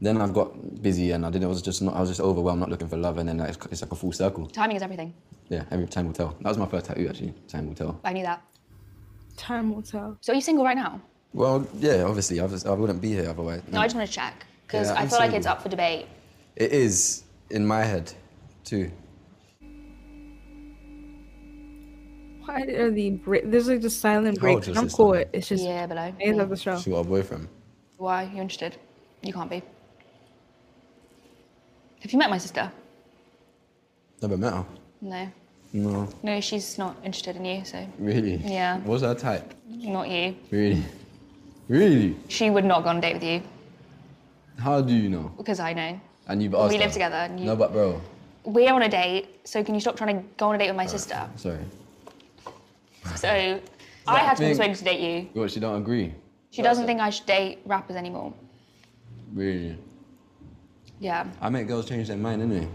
[0.00, 1.46] Then I've got busy and I didn't.
[1.46, 1.94] I was just not.
[1.96, 3.96] I was just overwhelmed, not looking for love, and then like, it's, it's like a
[3.96, 4.46] full circle.
[4.46, 5.12] Timing is everything.
[5.48, 5.64] Yeah.
[5.70, 6.36] Every time will tell.
[6.42, 7.34] That was my first tattoo actually.
[7.48, 8.00] Time will tell.
[8.04, 8.42] I knew that.
[9.36, 10.16] Time will tell.
[10.20, 11.00] So are you single right now?
[11.32, 12.02] Well, yeah.
[12.04, 13.62] Obviously, I, was, I wouldn't be here otherwise.
[13.70, 14.46] No, I just want to check.
[14.66, 16.06] Because Yeah, I I'm feel like it's up for debate.
[16.56, 18.12] It is in my head,
[18.64, 18.90] too.
[22.44, 23.50] Why are the break?
[23.50, 24.68] There's like just silent How old's breaks.
[24.68, 24.96] your I'm sister?
[24.96, 25.12] cool.
[25.14, 25.28] it.
[25.32, 26.14] It's just Yeah, below.
[26.20, 26.78] End of the show.
[26.78, 27.48] She got a boyfriend.
[27.98, 28.22] Why?
[28.24, 28.78] You interested?
[29.22, 29.62] You can't be.
[32.00, 32.70] Have you met my sister?
[34.22, 34.64] Never met her.
[35.00, 35.28] No.
[35.76, 36.08] No.
[36.22, 37.86] No, she's not interested in you, so.
[37.98, 38.36] Really?
[38.36, 38.78] Yeah.
[38.78, 39.52] What's her type?
[39.68, 40.34] Not you.
[40.50, 40.82] Really?
[41.68, 42.16] Really?
[42.28, 43.42] She would not go on a date with you
[44.58, 45.32] How do you know?
[45.36, 46.00] because I know.
[46.28, 46.90] And you've We asked live her?
[46.90, 48.00] together and you- No, but bro,
[48.44, 50.76] We're on a date, so can you stop trying to go on a date with
[50.76, 51.28] my sister?
[51.36, 51.58] sorry.
[53.16, 53.28] So
[54.06, 55.28] I had to think- persuade her to date you.
[55.40, 56.14] What, she don't agree?
[56.52, 58.32] She doesn't think I should date rappers anymore.
[59.34, 59.76] Really?
[61.00, 61.26] Yeah.
[61.42, 62.68] I make girls change their mind, innit?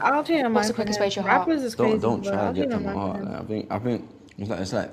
[0.00, 0.54] I'll change my mind.
[0.54, 1.04] What's the for quickest him.
[1.04, 1.48] way to your heart?
[1.48, 1.98] Rappers is crazy.
[1.98, 3.18] Don't don't try to get change to my heart.
[3.18, 3.24] for.
[3.24, 4.90] Like, I think I think it's like it's like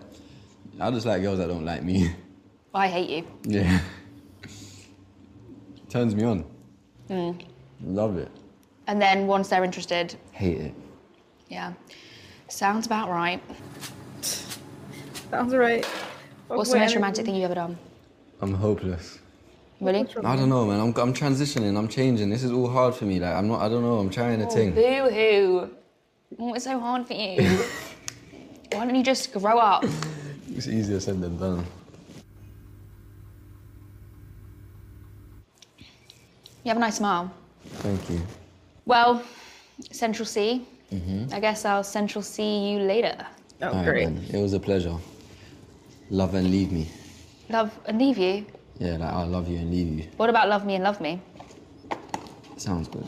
[0.79, 2.13] I just like girls that don't like me.
[2.73, 3.27] I hate you.
[3.43, 3.79] yeah.
[5.89, 6.45] Turns me on.
[7.09, 7.39] Mm.
[7.85, 8.31] Love it.
[8.87, 10.73] And then once they're interested, Hate it.
[11.49, 11.73] yeah.
[12.47, 13.41] Sounds about right.
[14.21, 15.85] Sounds right.
[16.47, 17.77] What's the most romantic thing you've ever done?
[18.41, 19.19] I'm hopeless.
[19.81, 20.07] Really?
[20.23, 20.79] I don't know, man.
[20.79, 21.77] I'm, I'm transitioning.
[21.77, 22.29] I'm changing.
[22.29, 23.19] This is all hard for me.
[23.19, 23.61] Like I'm not.
[23.61, 23.97] I don't know.
[23.97, 24.73] I'm trying a thing.
[24.73, 25.69] Boo hoo.
[26.39, 27.41] Oh, it's so hard for you.
[28.71, 29.85] Why don't you just grow up?
[30.55, 31.65] It's easier said than done.
[36.63, 37.31] You have a nice smile.
[37.65, 38.21] Thank you.
[38.85, 39.21] Well,
[39.91, 40.65] Central Cee.
[40.91, 41.33] Mm-hmm.
[41.33, 43.17] I guess I'll Central Cee you later.
[43.61, 44.23] Oh, All right, man.
[44.31, 44.95] It was a pleasure.
[46.09, 46.89] Love and leave me.
[47.49, 48.45] Love and leave you.
[48.79, 50.07] Yeah, like I love you and leave you.
[50.17, 51.21] What about Love Me and Love Me?
[52.57, 53.07] Sounds good.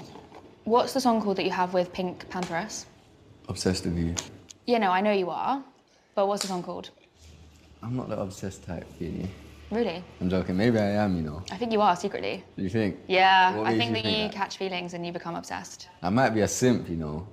[0.63, 2.85] What's the song called that you have with PinkPantheress?
[3.49, 4.15] Obsessed with you.
[4.65, 5.63] Yeah, no, I know you are.
[6.15, 6.89] But what's the song called?
[7.83, 9.29] I'm not the obsessed type, really.
[9.71, 10.03] Really?
[10.21, 10.57] I'm joking.
[10.57, 11.43] Maybe I am, you know.
[11.51, 12.43] I think you are secretly.
[12.55, 12.97] You think?
[13.07, 14.31] Yeah, What I think you that you that?
[14.31, 15.89] catch feelings and you become obsessed.
[16.01, 17.27] I might be a simp, you know.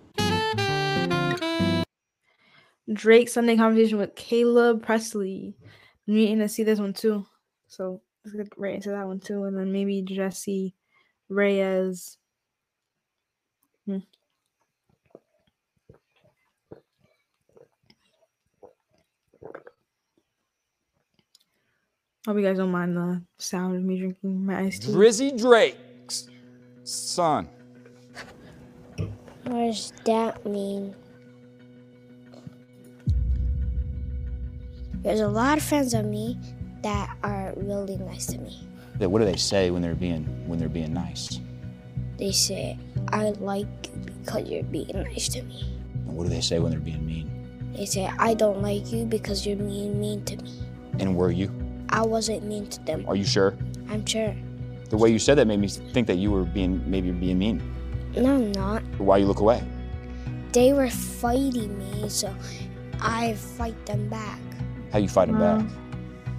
[2.92, 5.56] Drake Sundae conversation with Caleb Pressley.
[6.08, 7.24] I'm meeting to see this one too.
[7.68, 8.11] So let's get
[8.56, 9.44] right into that one too.
[9.44, 10.74] And then maybe Jesse
[11.28, 12.18] Reyes.
[13.86, 13.98] Hmm.
[22.24, 24.92] Hope you guys don't mind the sound of me drinking my iced tea.
[24.92, 26.28] Drizzy Drake's
[26.84, 27.48] son.
[29.42, 30.94] What does that mean?
[35.02, 36.38] There's a lot of friends of me
[36.82, 38.66] that are really nice to me.
[38.98, 41.40] What do they say when they're being when they're being nice?
[42.18, 45.80] They say, I like you because you're being nice to me.
[46.06, 47.72] And what do they say when they're being mean?
[47.74, 50.52] They say, I don't like you because you're being mean to me.
[51.00, 51.50] And were you?
[51.88, 53.04] I wasn't mean to them.
[53.08, 53.56] Are you sure?
[53.88, 54.34] I'm sure.
[54.90, 57.62] The way you said that made me think that you were being maybe being mean.
[58.14, 58.82] No, I'm not.
[58.98, 59.64] Why you look away?
[60.52, 62.32] They were fighting me, so
[63.00, 64.38] I fight them back.
[64.92, 65.64] How you fight fighting back?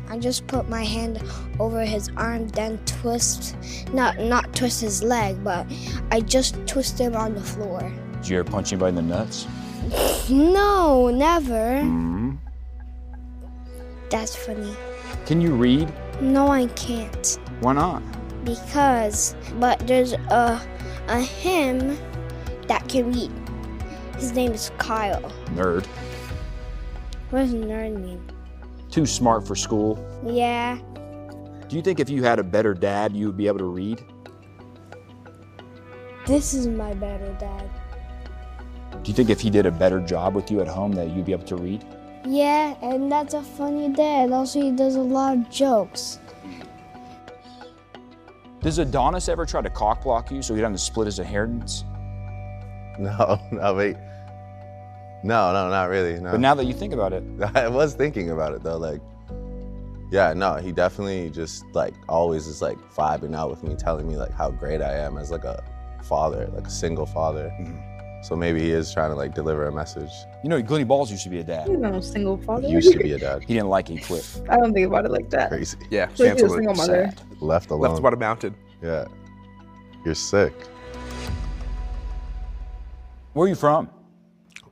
[0.09, 1.21] I just put my hand
[1.59, 3.55] over his arm, then twist,
[3.93, 5.65] not not twist his leg, but
[6.11, 7.91] I just twist him on the floor.
[8.21, 9.47] Did you ever punch anybody in the nuts?
[10.29, 11.81] No, never.
[11.81, 12.35] hmm
[14.09, 14.73] That's funny.
[15.25, 15.91] Can you read?
[16.21, 18.01] No, I can't Why not?
[18.45, 20.61] because, but there's a
[21.07, 21.97] a him
[22.67, 23.31] that can read.
[24.15, 25.31] His name is Kyle.
[25.55, 25.85] Nerd.
[27.29, 28.21] What does nerd mean?
[28.93, 29.97] Too smart for school.
[30.23, 30.77] Yeah,
[31.67, 34.05] Do you think if you had a better dad, you would be able to read?
[36.27, 37.67] this is my better dad.
[39.03, 41.25] Do you think if he did a better job with you at home that you'd
[41.25, 41.83] be able to read?
[42.23, 44.31] Yeah, and that's a funny dad.
[44.31, 46.19] Also, he does a lot of jokes.
[48.61, 51.83] Does Adonis ever try to cock block you so he doesn't split his inheritance?
[52.99, 53.95] No, no, wait.
[55.23, 56.19] No, no, not really.
[56.19, 56.31] No.
[56.31, 57.23] But now that you think about it,
[57.55, 58.77] I was thinking about it though.
[58.77, 59.01] Like,
[60.11, 64.17] yeah, no, he definitely just like always is like vibing out with me, telling me
[64.17, 65.63] like how great I am as like a
[66.03, 67.49] father, like a single father.
[67.59, 68.23] Mm-hmm.
[68.23, 70.11] So maybe he is trying to like deliver a message.
[70.43, 71.67] you know, Glenny Balls used to be a dad.
[71.67, 72.67] You know, single father.
[72.67, 73.43] He used to be a dad.
[73.47, 74.41] He didn't like it, he quit.
[74.49, 75.49] I don't think about it like that.
[75.49, 75.77] Crazy.
[75.89, 77.11] Yeah, So he a single mother.
[77.11, 77.41] Sad.
[77.41, 77.81] Left alone.
[77.81, 78.55] Left about a mountain.
[78.81, 79.05] Yeah.
[80.05, 80.53] You're sick.
[83.33, 83.89] Where are you from?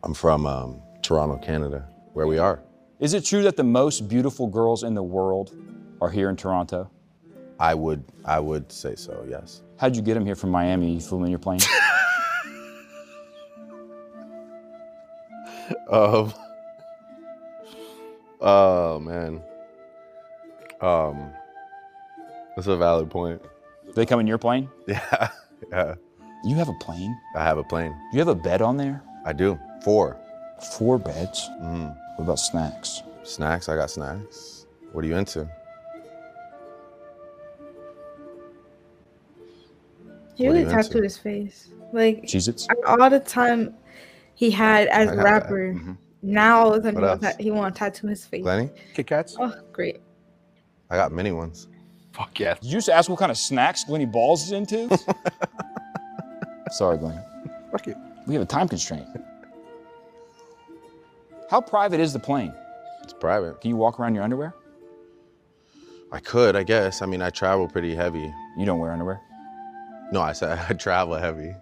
[0.04, 2.62] I'm from um, Toronto, Canada, where we are.
[3.00, 5.56] Is it true that the most beautiful girls in the world
[6.02, 6.90] are here in Toronto?
[7.60, 9.26] I would, I would say so.
[9.30, 9.62] Yes.
[9.78, 10.94] How'd you get them here from Miami?
[10.94, 11.60] You flew them in your plane?
[15.90, 16.34] Um.
[18.40, 19.42] Oh man.
[20.82, 21.32] Um.
[22.56, 23.42] That's a valid point.
[23.96, 24.70] they come in your plane?
[24.88, 25.30] Yeah.
[25.72, 25.96] Yeah.
[26.44, 27.16] You have a plane?
[27.36, 27.96] I have a plane.
[28.14, 29.04] You have a bed on there?
[29.26, 29.60] I do.
[29.84, 30.18] Four.
[30.78, 31.50] Four beds?
[31.62, 31.96] Mm.
[32.16, 33.02] What about snacks?
[33.24, 33.68] Snacks.
[33.70, 34.66] I got snacks.
[34.92, 35.48] What are you into?
[40.36, 40.76] He really you into?
[40.84, 41.70] tattooed his face.
[41.94, 42.68] Like Cheez-Its?
[42.88, 43.74] all the time
[44.36, 45.24] he had as a got that.
[45.24, 45.74] rapper.
[45.74, 45.98] Mhm.
[46.24, 48.44] Now all of a sudden he want, he want to tattoo his face.
[48.44, 48.70] Glenny?
[48.94, 49.36] Kit Kats?
[49.40, 50.02] Oh, great.
[50.90, 51.68] I got mini ones.
[52.14, 52.54] Fuck yeah.
[52.56, 54.88] Did you just ask what kind of snacks Glenny Balls is into?
[56.72, 57.20] Sorry, Glenny.
[57.72, 57.96] Fuck you.
[58.28, 59.08] We have a time constraint.
[61.52, 62.54] How private is the plane?
[63.04, 63.60] It's private.
[63.60, 64.56] Can you walk around your underwear?
[66.10, 67.02] I could, I guess.
[67.02, 68.34] I mean, I travel pretty heavy.
[68.58, 69.20] You don't wear underwear?
[70.14, 71.54] No, I said I travel heavy.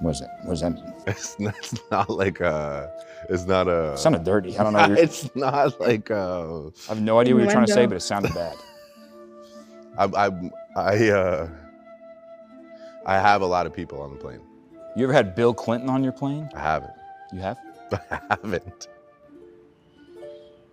[0.00, 0.40] What is that?
[0.42, 0.92] What does that mean?
[1.06, 2.88] It's not, it's not like uh
[3.30, 4.58] it's not a It sounded dirty.
[4.58, 4.92] I don't know.
[4.98, 8.00] it's not like uh I have no idea what you're trying to say, but it
[8.00, 8.56] sounded bad.
[9.96, 11.48] I I I uh
[13.06, 14.40] I have a lot of people on the plane.
[14.96, 16.50] You ever had Bill Clinton on your plane?
[16.52, 16.94] I haven't.
[17.32, 17.58] You have?
[18.10, 18.88] I haven't.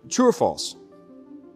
[0.08, 0.76] True or false?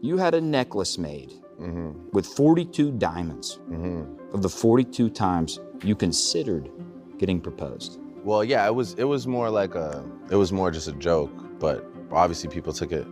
[0.00, 2.10] You had a necklace made Mm-hmm.
[2.12, 4.34] with 42 diamonds Mm-hmm.
[4.34, 6.70] of the 42 times you considered
[7.16, 7.98] getting proposed.
[8.24, 11.30] Well, yeah, it was it was more like a it was more just a joke,
[11.58, 13.06] but obviously people took it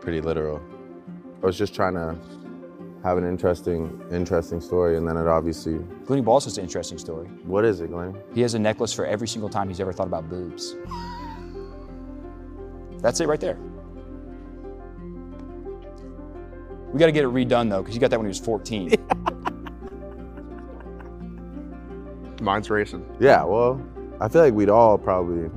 [0.00, 0.60] pretty literal.
[1.42, 2.16] I was just trying to
[3.02, 5.78] have an interesting interesting story, and then it obviously.
[6.04, 7.26] Glenny Balls has an interesting story.
[7.44, 8.14] What is it, Glenn?
[8.34, 10.76] He has a necklace for every single time he's ever thought about boobs.
[13.00, 13.58] That's it right there.
[16.92, 18.90] We got to get it redone though, because you got that when he was 14.
[22.40, 23.04] Mine's racing.
[23.20, 23.82] Yeah, well,
[24.20, 25.50] I feel like we'd all probably.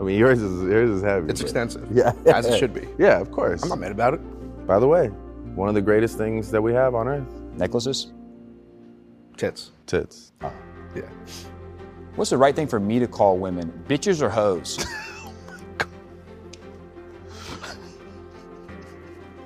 [0.00, 1.30] I mean, yours is yours is heavy.
[1.30, 1.88] It's but- extensive.
[1.92, 2.88] Yeah, As it should be.
[2.98, 3.62] Yeah, of course.
[3.62, 4.66] I'm not mad about it.
[4.66, 5.08] By the way,
[5.54, 8.12] one of the greatest things that we have on Earth: Necklaces?
[9.36, 9.70] Tits.
[9.86, 10.32] tits.
[10.94, 11.02] Yeah.
[12.16, 13.84] What's the right thing for me to call women?
[13.88, 14.84] Bitches or hoes?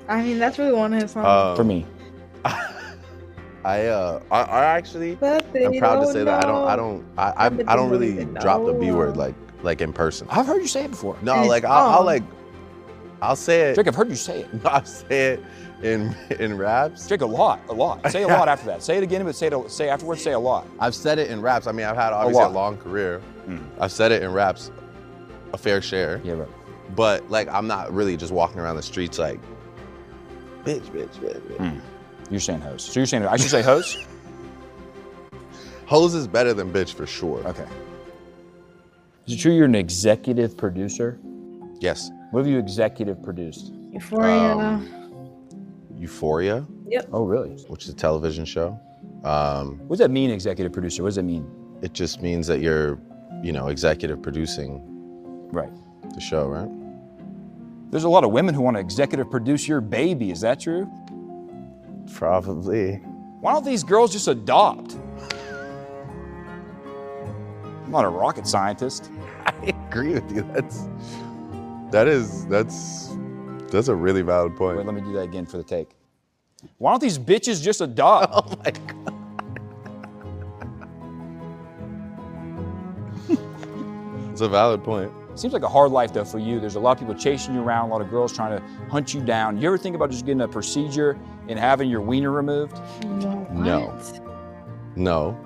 [0.07, 1.25] I mean, that's really one of his songs.
[1.25, 1.85] Um, for me.
[3.65, 7.05] I uh, I, I actually, I'm proud to don't say that I don't, I don't,
[7.17, 10.27] I, I, I don't really drop the B word like, like in person.
[10.29, 11.17] I've heard you say it before.
[11.21, 12.23] No, And like I'll, I'll like,
[13.21, 13.75] I'll say it.
[13.75, 14.49] Drake, I've heard you say it.
[14.65, 15.43] I'll say it
[15.81, 17.07] in in raps.
[17.07, 18.11] Drake, a lot, a lot.
[18.11, 18.83] Say a lot after that.
[18.83, 19.71] Say it again, but say it.
[19.71, 20.21] Say afterwards.
[20.21, 20.67] Say a lot.
[20.79, 21.65] I've said it in raps.
[21.65, 22.53] I mean, I've had obviously a, lot.
[22.53, 23.21] long career.
[23.47, 23.63] Mm.
[23.79, 24.71] I've said it in raps,
[25.53, 26.19] a fair share.
[26.25, 26.49] Yeah, right.
[26.97, 29.39] But like, I'm not really just walking around the streets like,
[30.65, 31.39] bitch, bitch, bitch.
[31.41, 31.57] bitch.
[31.57, 31.81] Mm.
[32.31, 32.83] You're saying hoes.
[32.83, 33.97] So you're saying I should say hoes?
[35.85, 37.45] Hose is better than bitch for sure.
[37.45, 37.65] Okay.
[39.27, 41.19] Is it true you're an executive producer?
[41.79, 42.09] Yes.
[42.31, 43.73] What have you executive produced?
[43.91, 44.57] Euphoria.
[44.57, 44.89] Um,
[45.97, 47.07] Euphoria, yep.
[47.13, 47.51] Oh, really?
[47.67, 48.79] which is a television show.
[49.23, 51.03] Um, What does that mean, executive producer?
[51.03, 51.47] What does that mean?
[51.81, 52.97] it just means that you're,
[53.43, 54.81] you know, executive producing
[55.51, 55.69] Right.
[56.15, 56.69] the show, right?
[57.93, 60.31] There's a lot of women who want to executive produce your baby.
[60.31, 60.91] Is that true?
[62.11, 62.95] Probably.
[63.39, 64.95] Why don't these girls just adopt?
[67.85, 69.11] I'm not a rocket scientist.
[69.45, 70.41] I agree with you.
[70.53, 70.87] That's
[71.91, 73.15] that is that's
[73.67, 74.77] that's a really valid point.
[74.77, 75.91] Wait, let me do that again for the take.
[76.79, 78.33] Why don't these bitches just adopt?
[78.33, 79.13] Oh my god.
[84.31, 85.11] it's a valid point.
[85.35, 86.59] Seems like a hard life though for you.
[86.59, 89.13] There's a lot of people chasing you around, a lot of girls trying to hunt
[89.13, 89.59] you down.
[89.59, 91.17] You ever think about just getting a procedure
[91.47, 92.79] and having your wiener removed?
[93.03, 93.97] No.
[94.95, 95.37] No.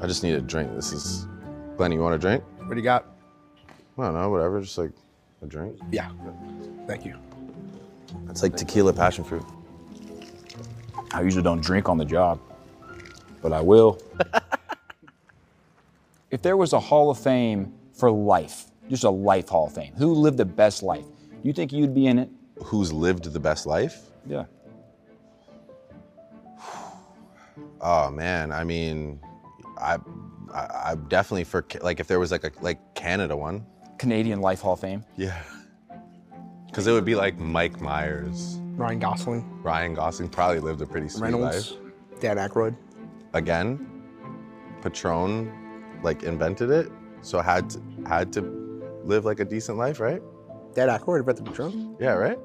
[0.00, 0.74] I just need a drink.
[0.74, 1.26] This is.
[1.76, 2.42] Glenn, you want a drink?
[2.58, 3.06] What do you got?
[3.96, 4.60] I don't know, whatever.
[4.60, 4.90] Just like
[5.42, 5.78] a drink.
[5.90, 6.10] Yeah.
[6.86, 7.16] Thank you.
[8.28, 9.44] It's like tequila passion fruit.
[11.12, 12.40] I usually don't drink on the job,
[13.40, 14.00] but I will.
[16.30, 19.92] if there was a Hall of Fame for life, just a life Hall of Fame,
[19.98, 21.04] who lived the best life?
[21.42, 22.30] You think you'd be in it?
[22.64, 24.00] Who's lived the best life?
[24.26, 24.44] Yeah.
[27.80, 29.20] Oh man, I mean,
[29.80, 29.98] I,
[30.52, 33.64] I, I definitely for like if there was like a like Canada one.
[33.98, 35.04] Canadian Life Hall of Fame.
[35.16, 35.40] Yeah.
[36.66, 41.08] Because it would be like Mike Myers, Ryan Gosling, Ryan Gosling probably lived a pretty
[41.08, 41.80] sweet Reynolds, life.
[42.20, 42.76] Dan Aykroyd.
[43.32, 43.88] Again,
[44.82, 45.50] Patron,
[46.02, 46.92] like invented it,
[47.22, 48.40] so had to, had to
[49.04, 50.22] live like a decent life, right?
[50.74, 51.96] Dan Aykroyd invented Patron.
[51.98, 52.38] Yeah, right.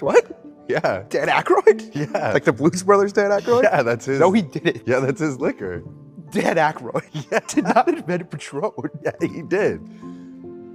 [0.00, 0.64] What?
[0.68, 1.04] Yeah.
[1.08, 1.94] Dan Aykroyd?
[1.94, 2.32] Yeah.
[2.32, 3.64] Like the Blues Brothers Dan Aykroyd?
[3.64, 4.20] Yeah, that's his.
[4.20, 4.82] No, he did it.
[4.86, 5.82] Yeah, that's his liquor.
[6.30, 7.02] Dan Aykroyd
[7.32, 7.40] Yeah.
[7.48, 8.70] did not invent Patron.
[9.04, 9.80] Yeah, he did.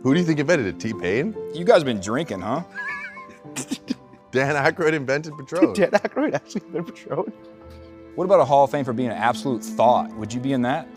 [0.03, 0.79] Who do you think invented it?
[0.79, 1.35] T Pain?
[1.53, 2.63] You guys been drinking, huh?
[4.31, 5.73] Dan Aykroyd invented Patron.
[5.73, 7.31] Dan Aykroyd actually invented Patron.
[8.15, 10.11] What about a Hall of Fame for being an absolute thought?
[10.17, 10.87] Would you be in that?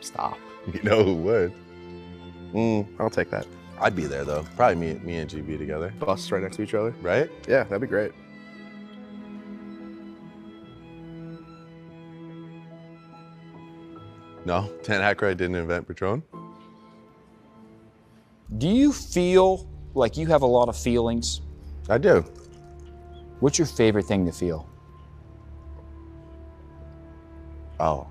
[0.00, 0.38] Stop.
[0.72, 1.52] You know who would?
[2.54, 3.46] Mm, I'll take that.
[3.80, 4.44] I'd be there though.
[4.56, 6.94] Probably me, me and GB together, Busts right next to each other.
[7.02, 7.30] right?
[7.48, 8.12] Yeah, that'd be great.
[14.44, 16.22] No, Dan Aykroyd didn't invent Patron.
[18.58, 21.40] Do you feel like you have a lot of feelings?
[21.88, 22.24] I do.
[23.40, 24.68] What's your favorite thing to feel?
[27.80, 28.06] Oh,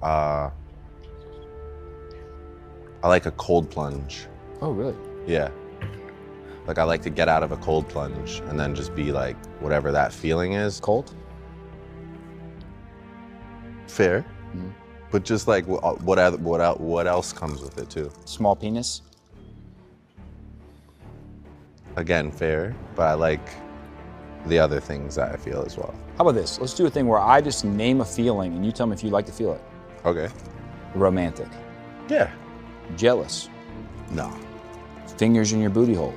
[0.00, 0.50] uh,
[3.02, 4.26] I like a cold plunge.
[4.60, 4.94] Oh, really?
[5.26, 5.50] Yeah.
[6.66, 9.36] Like I like to get out of a cold plunge and then just be like
[9.60, 10.78] whatever that feeling is.
[10.78, 11.14] Cold?
[13.88, 14.24] Fair.
[14.54, 14.70] Mm-hmm.
[15.10, 18.10] But just like what what what what else comes with it too?
[18.24, 19.02] Small penis?
[21.96, 22.74] Again, fair.
[22.94, 23.46] But I like
[24.46, 25.94] the other things that I feel as well.
[26.16, 26.60] How about this?
[26.60, 29.02] Let's do a thing where I just name a feeling and you tell me if
[29.02, 29.60] you like to feel it.
[30.04, 30.28] Okay.
[30.94, 31.48] Romantic.
[32.08, 32.30] Yeah.
[32.96, 33.48] Jealous.
[34.10, 34.32] No.
[35.16, 36.14] Fingers in your booty hole.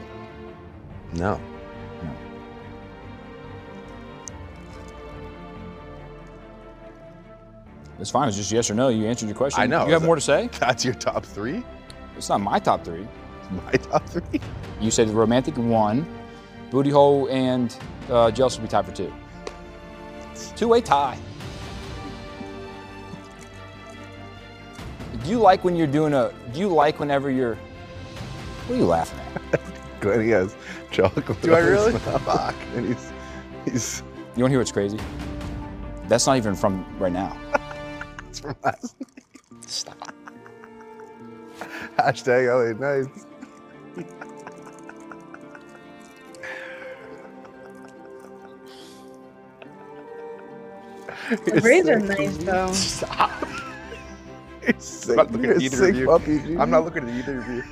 [1.13, 1.39] No.
[2.03, 2.11] No.
[7.99, 8.27] It's fine.
[8.27, 8.89] It's just yes or no.
[8.89, 9.61] You answered your question.
[9.61, 9.85] I know.
[9.85, 10.49] You have more to say?
[10.59, 11.63] That's your top three?
[12.17, 13.07] It's not my top three.
[13.65, 14.39] My top three?
[14.81, 16.05] You said romantic one,
[16.71, 17.75] booty hole and
[18.09, 19.13] uh, jealous would be tied for two.
[20.55, 21.17] Two-way tie.
[25.25, 26.31] Do you like when you're doing a?
[26.53, 27.55] Do you like whenever you're?
[27.55, 29.19] What are you laughing
[29.53, 29.59] at?
[29.99, 30.55] Glenn, he has
[30.91, 31.41] chocolate.
[31.41, 31.93] Do I really?
[31.93, 33.11] mouth, And he's
[33.65, 34.03] he's
[34.35, 34.99] You want to hear what's crazy?
[36.07, 37.35] That's not even from right now.
[38.29, 39.63] it's from last night.
[39.65, 40.13] Stop.
[41.97, 43.25] Hashtag LA Nights.
[51.45, 52.71] The braids are nice though.
[52.73, 53.54] Stop.
[54.65, 55.09] You're sick.
[55.11, 56.05] I'm not looking at either sick of you.
[56.07, 56.57] puppy, G.
[56.57, 57.63] I'm not looking at either of you.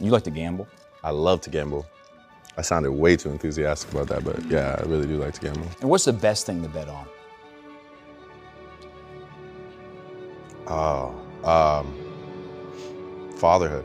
[0.00, 0.66] You like to gamble?
[1.04, 1.86] I love to gamble.
[2.56, 5.66] I sounded way too enthusiastic about that, but yeah, I really do like to gamble.
[5.80, 7.06] And what's the best thing to bet on?
[10.66, 11.14] Oh,
[11.44, 13.84] um, fatherhood.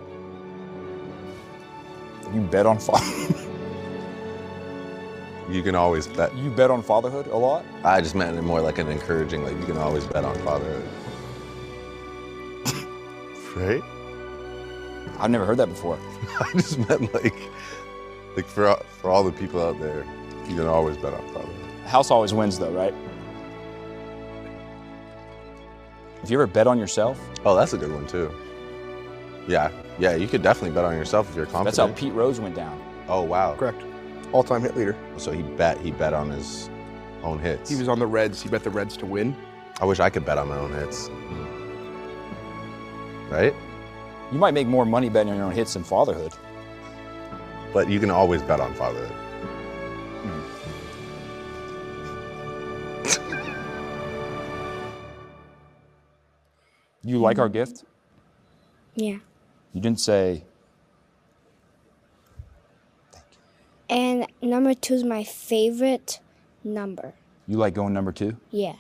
[2.33, 3.43] You bet on father.
[5.49, 6.35] You can always bet.
[6.35, 7.63] you bet on fatherhood a lot.
[7.83, 10.83] I just meant it more like an encouraging, like you can always bet on fatherhood.
[13.55, 13.83] right?
[15.19, 15.97] I've never heard that before.
[16.41, 17.33] I just meant like,
[18.35, 20.05] like for all- for all the people out there,
[20.49, 21.71] you can always bet on fatherhood.
[21.87, 22.93] House always wins though, right?
[26.21, 27.19] Have you ever bet on yourself?
[27.45, 28.29] Oh, that's a good one too.
[29.47, 31.77] Yeah, yeah, you could definitely bet on yourself if you're confident.
[31.77, 32.81] That's how Pete Rose went down.
[33.07, 33.55] Oh wow.
[33.55, 33.81] Correct.
[34.33, 34.95] All-time hit leader.
[35.17, 36.69] So he bet he bet on his
[37.23, 37.69] own hits.
[37.69, 38.41] He was on the Reds.
[38.41, 39.35] He bet the Reds to win.
[39.79, 41.09] I wish I could bet on my own hits.
[43.29, 43.53] Right?
[44.31, 46.33] You might make more money betting on your own hits than fatherhood.
[47.73, 49.11] But you can always bet on fatherhood.
[57.03, 57.85] You like our gift?
[58.95, 59.19] Yeah.
[59.71, 60.43] You didn't say
[63.89, 66.19] And number two is my favorite
[66.63, 67.13] number.
[67.47, 68.75] you like going number two, Yeah.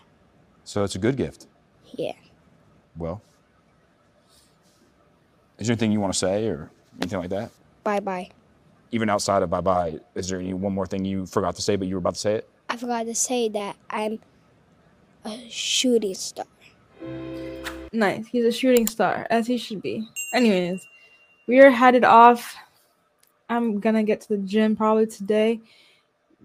[0.65, 1.47] so it's a good gift.
[1.95, 2.13] Yeah.
[2.97, 3.21] Well,
[5.57, 6.69] is there anything you want to say or
[7.01, 7.51] anything like that?
[7.83, 8.29] Bye bye.
[8.91, 11.75] Even outside of bye bye, is there any, one more thing you forgot to say,
[11.77, 12.49] but you were about to say it?
[12.69, 14.19] I forgot to say that I'm
[15.23, 16.45] a shooting star.
[17.93, 18.27] Nice.
[18.27, 20.05] He's a shooting star, as he should be.
[20.33, 20.85] Anyways,
[21.47, 22.55] we are headed off.
[23.49, 25.59] I'm gonna get to the gym probably today.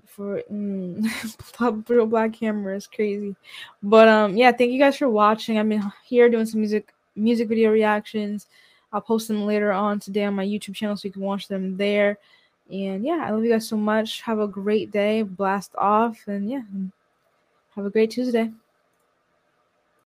[0.07, 3.35] For mm, real black camera is crazy,
[3.83, 5.59] but um yeah, thank you guys for watching.
[5.59, 8.47] I'm here doing some music music video reactions.
[8.93, 11.77] I'll post them later on today on my YouTube channel so you can watch them
[11.77, 12.19] there.
[12.71, 14.21] And yeah, I love you guys so much.
[14.23, 15.23] Have a great day.
[15.23, 16.63] Blast off, and yeah,
[17.75, 18.51] have a great Tuesday.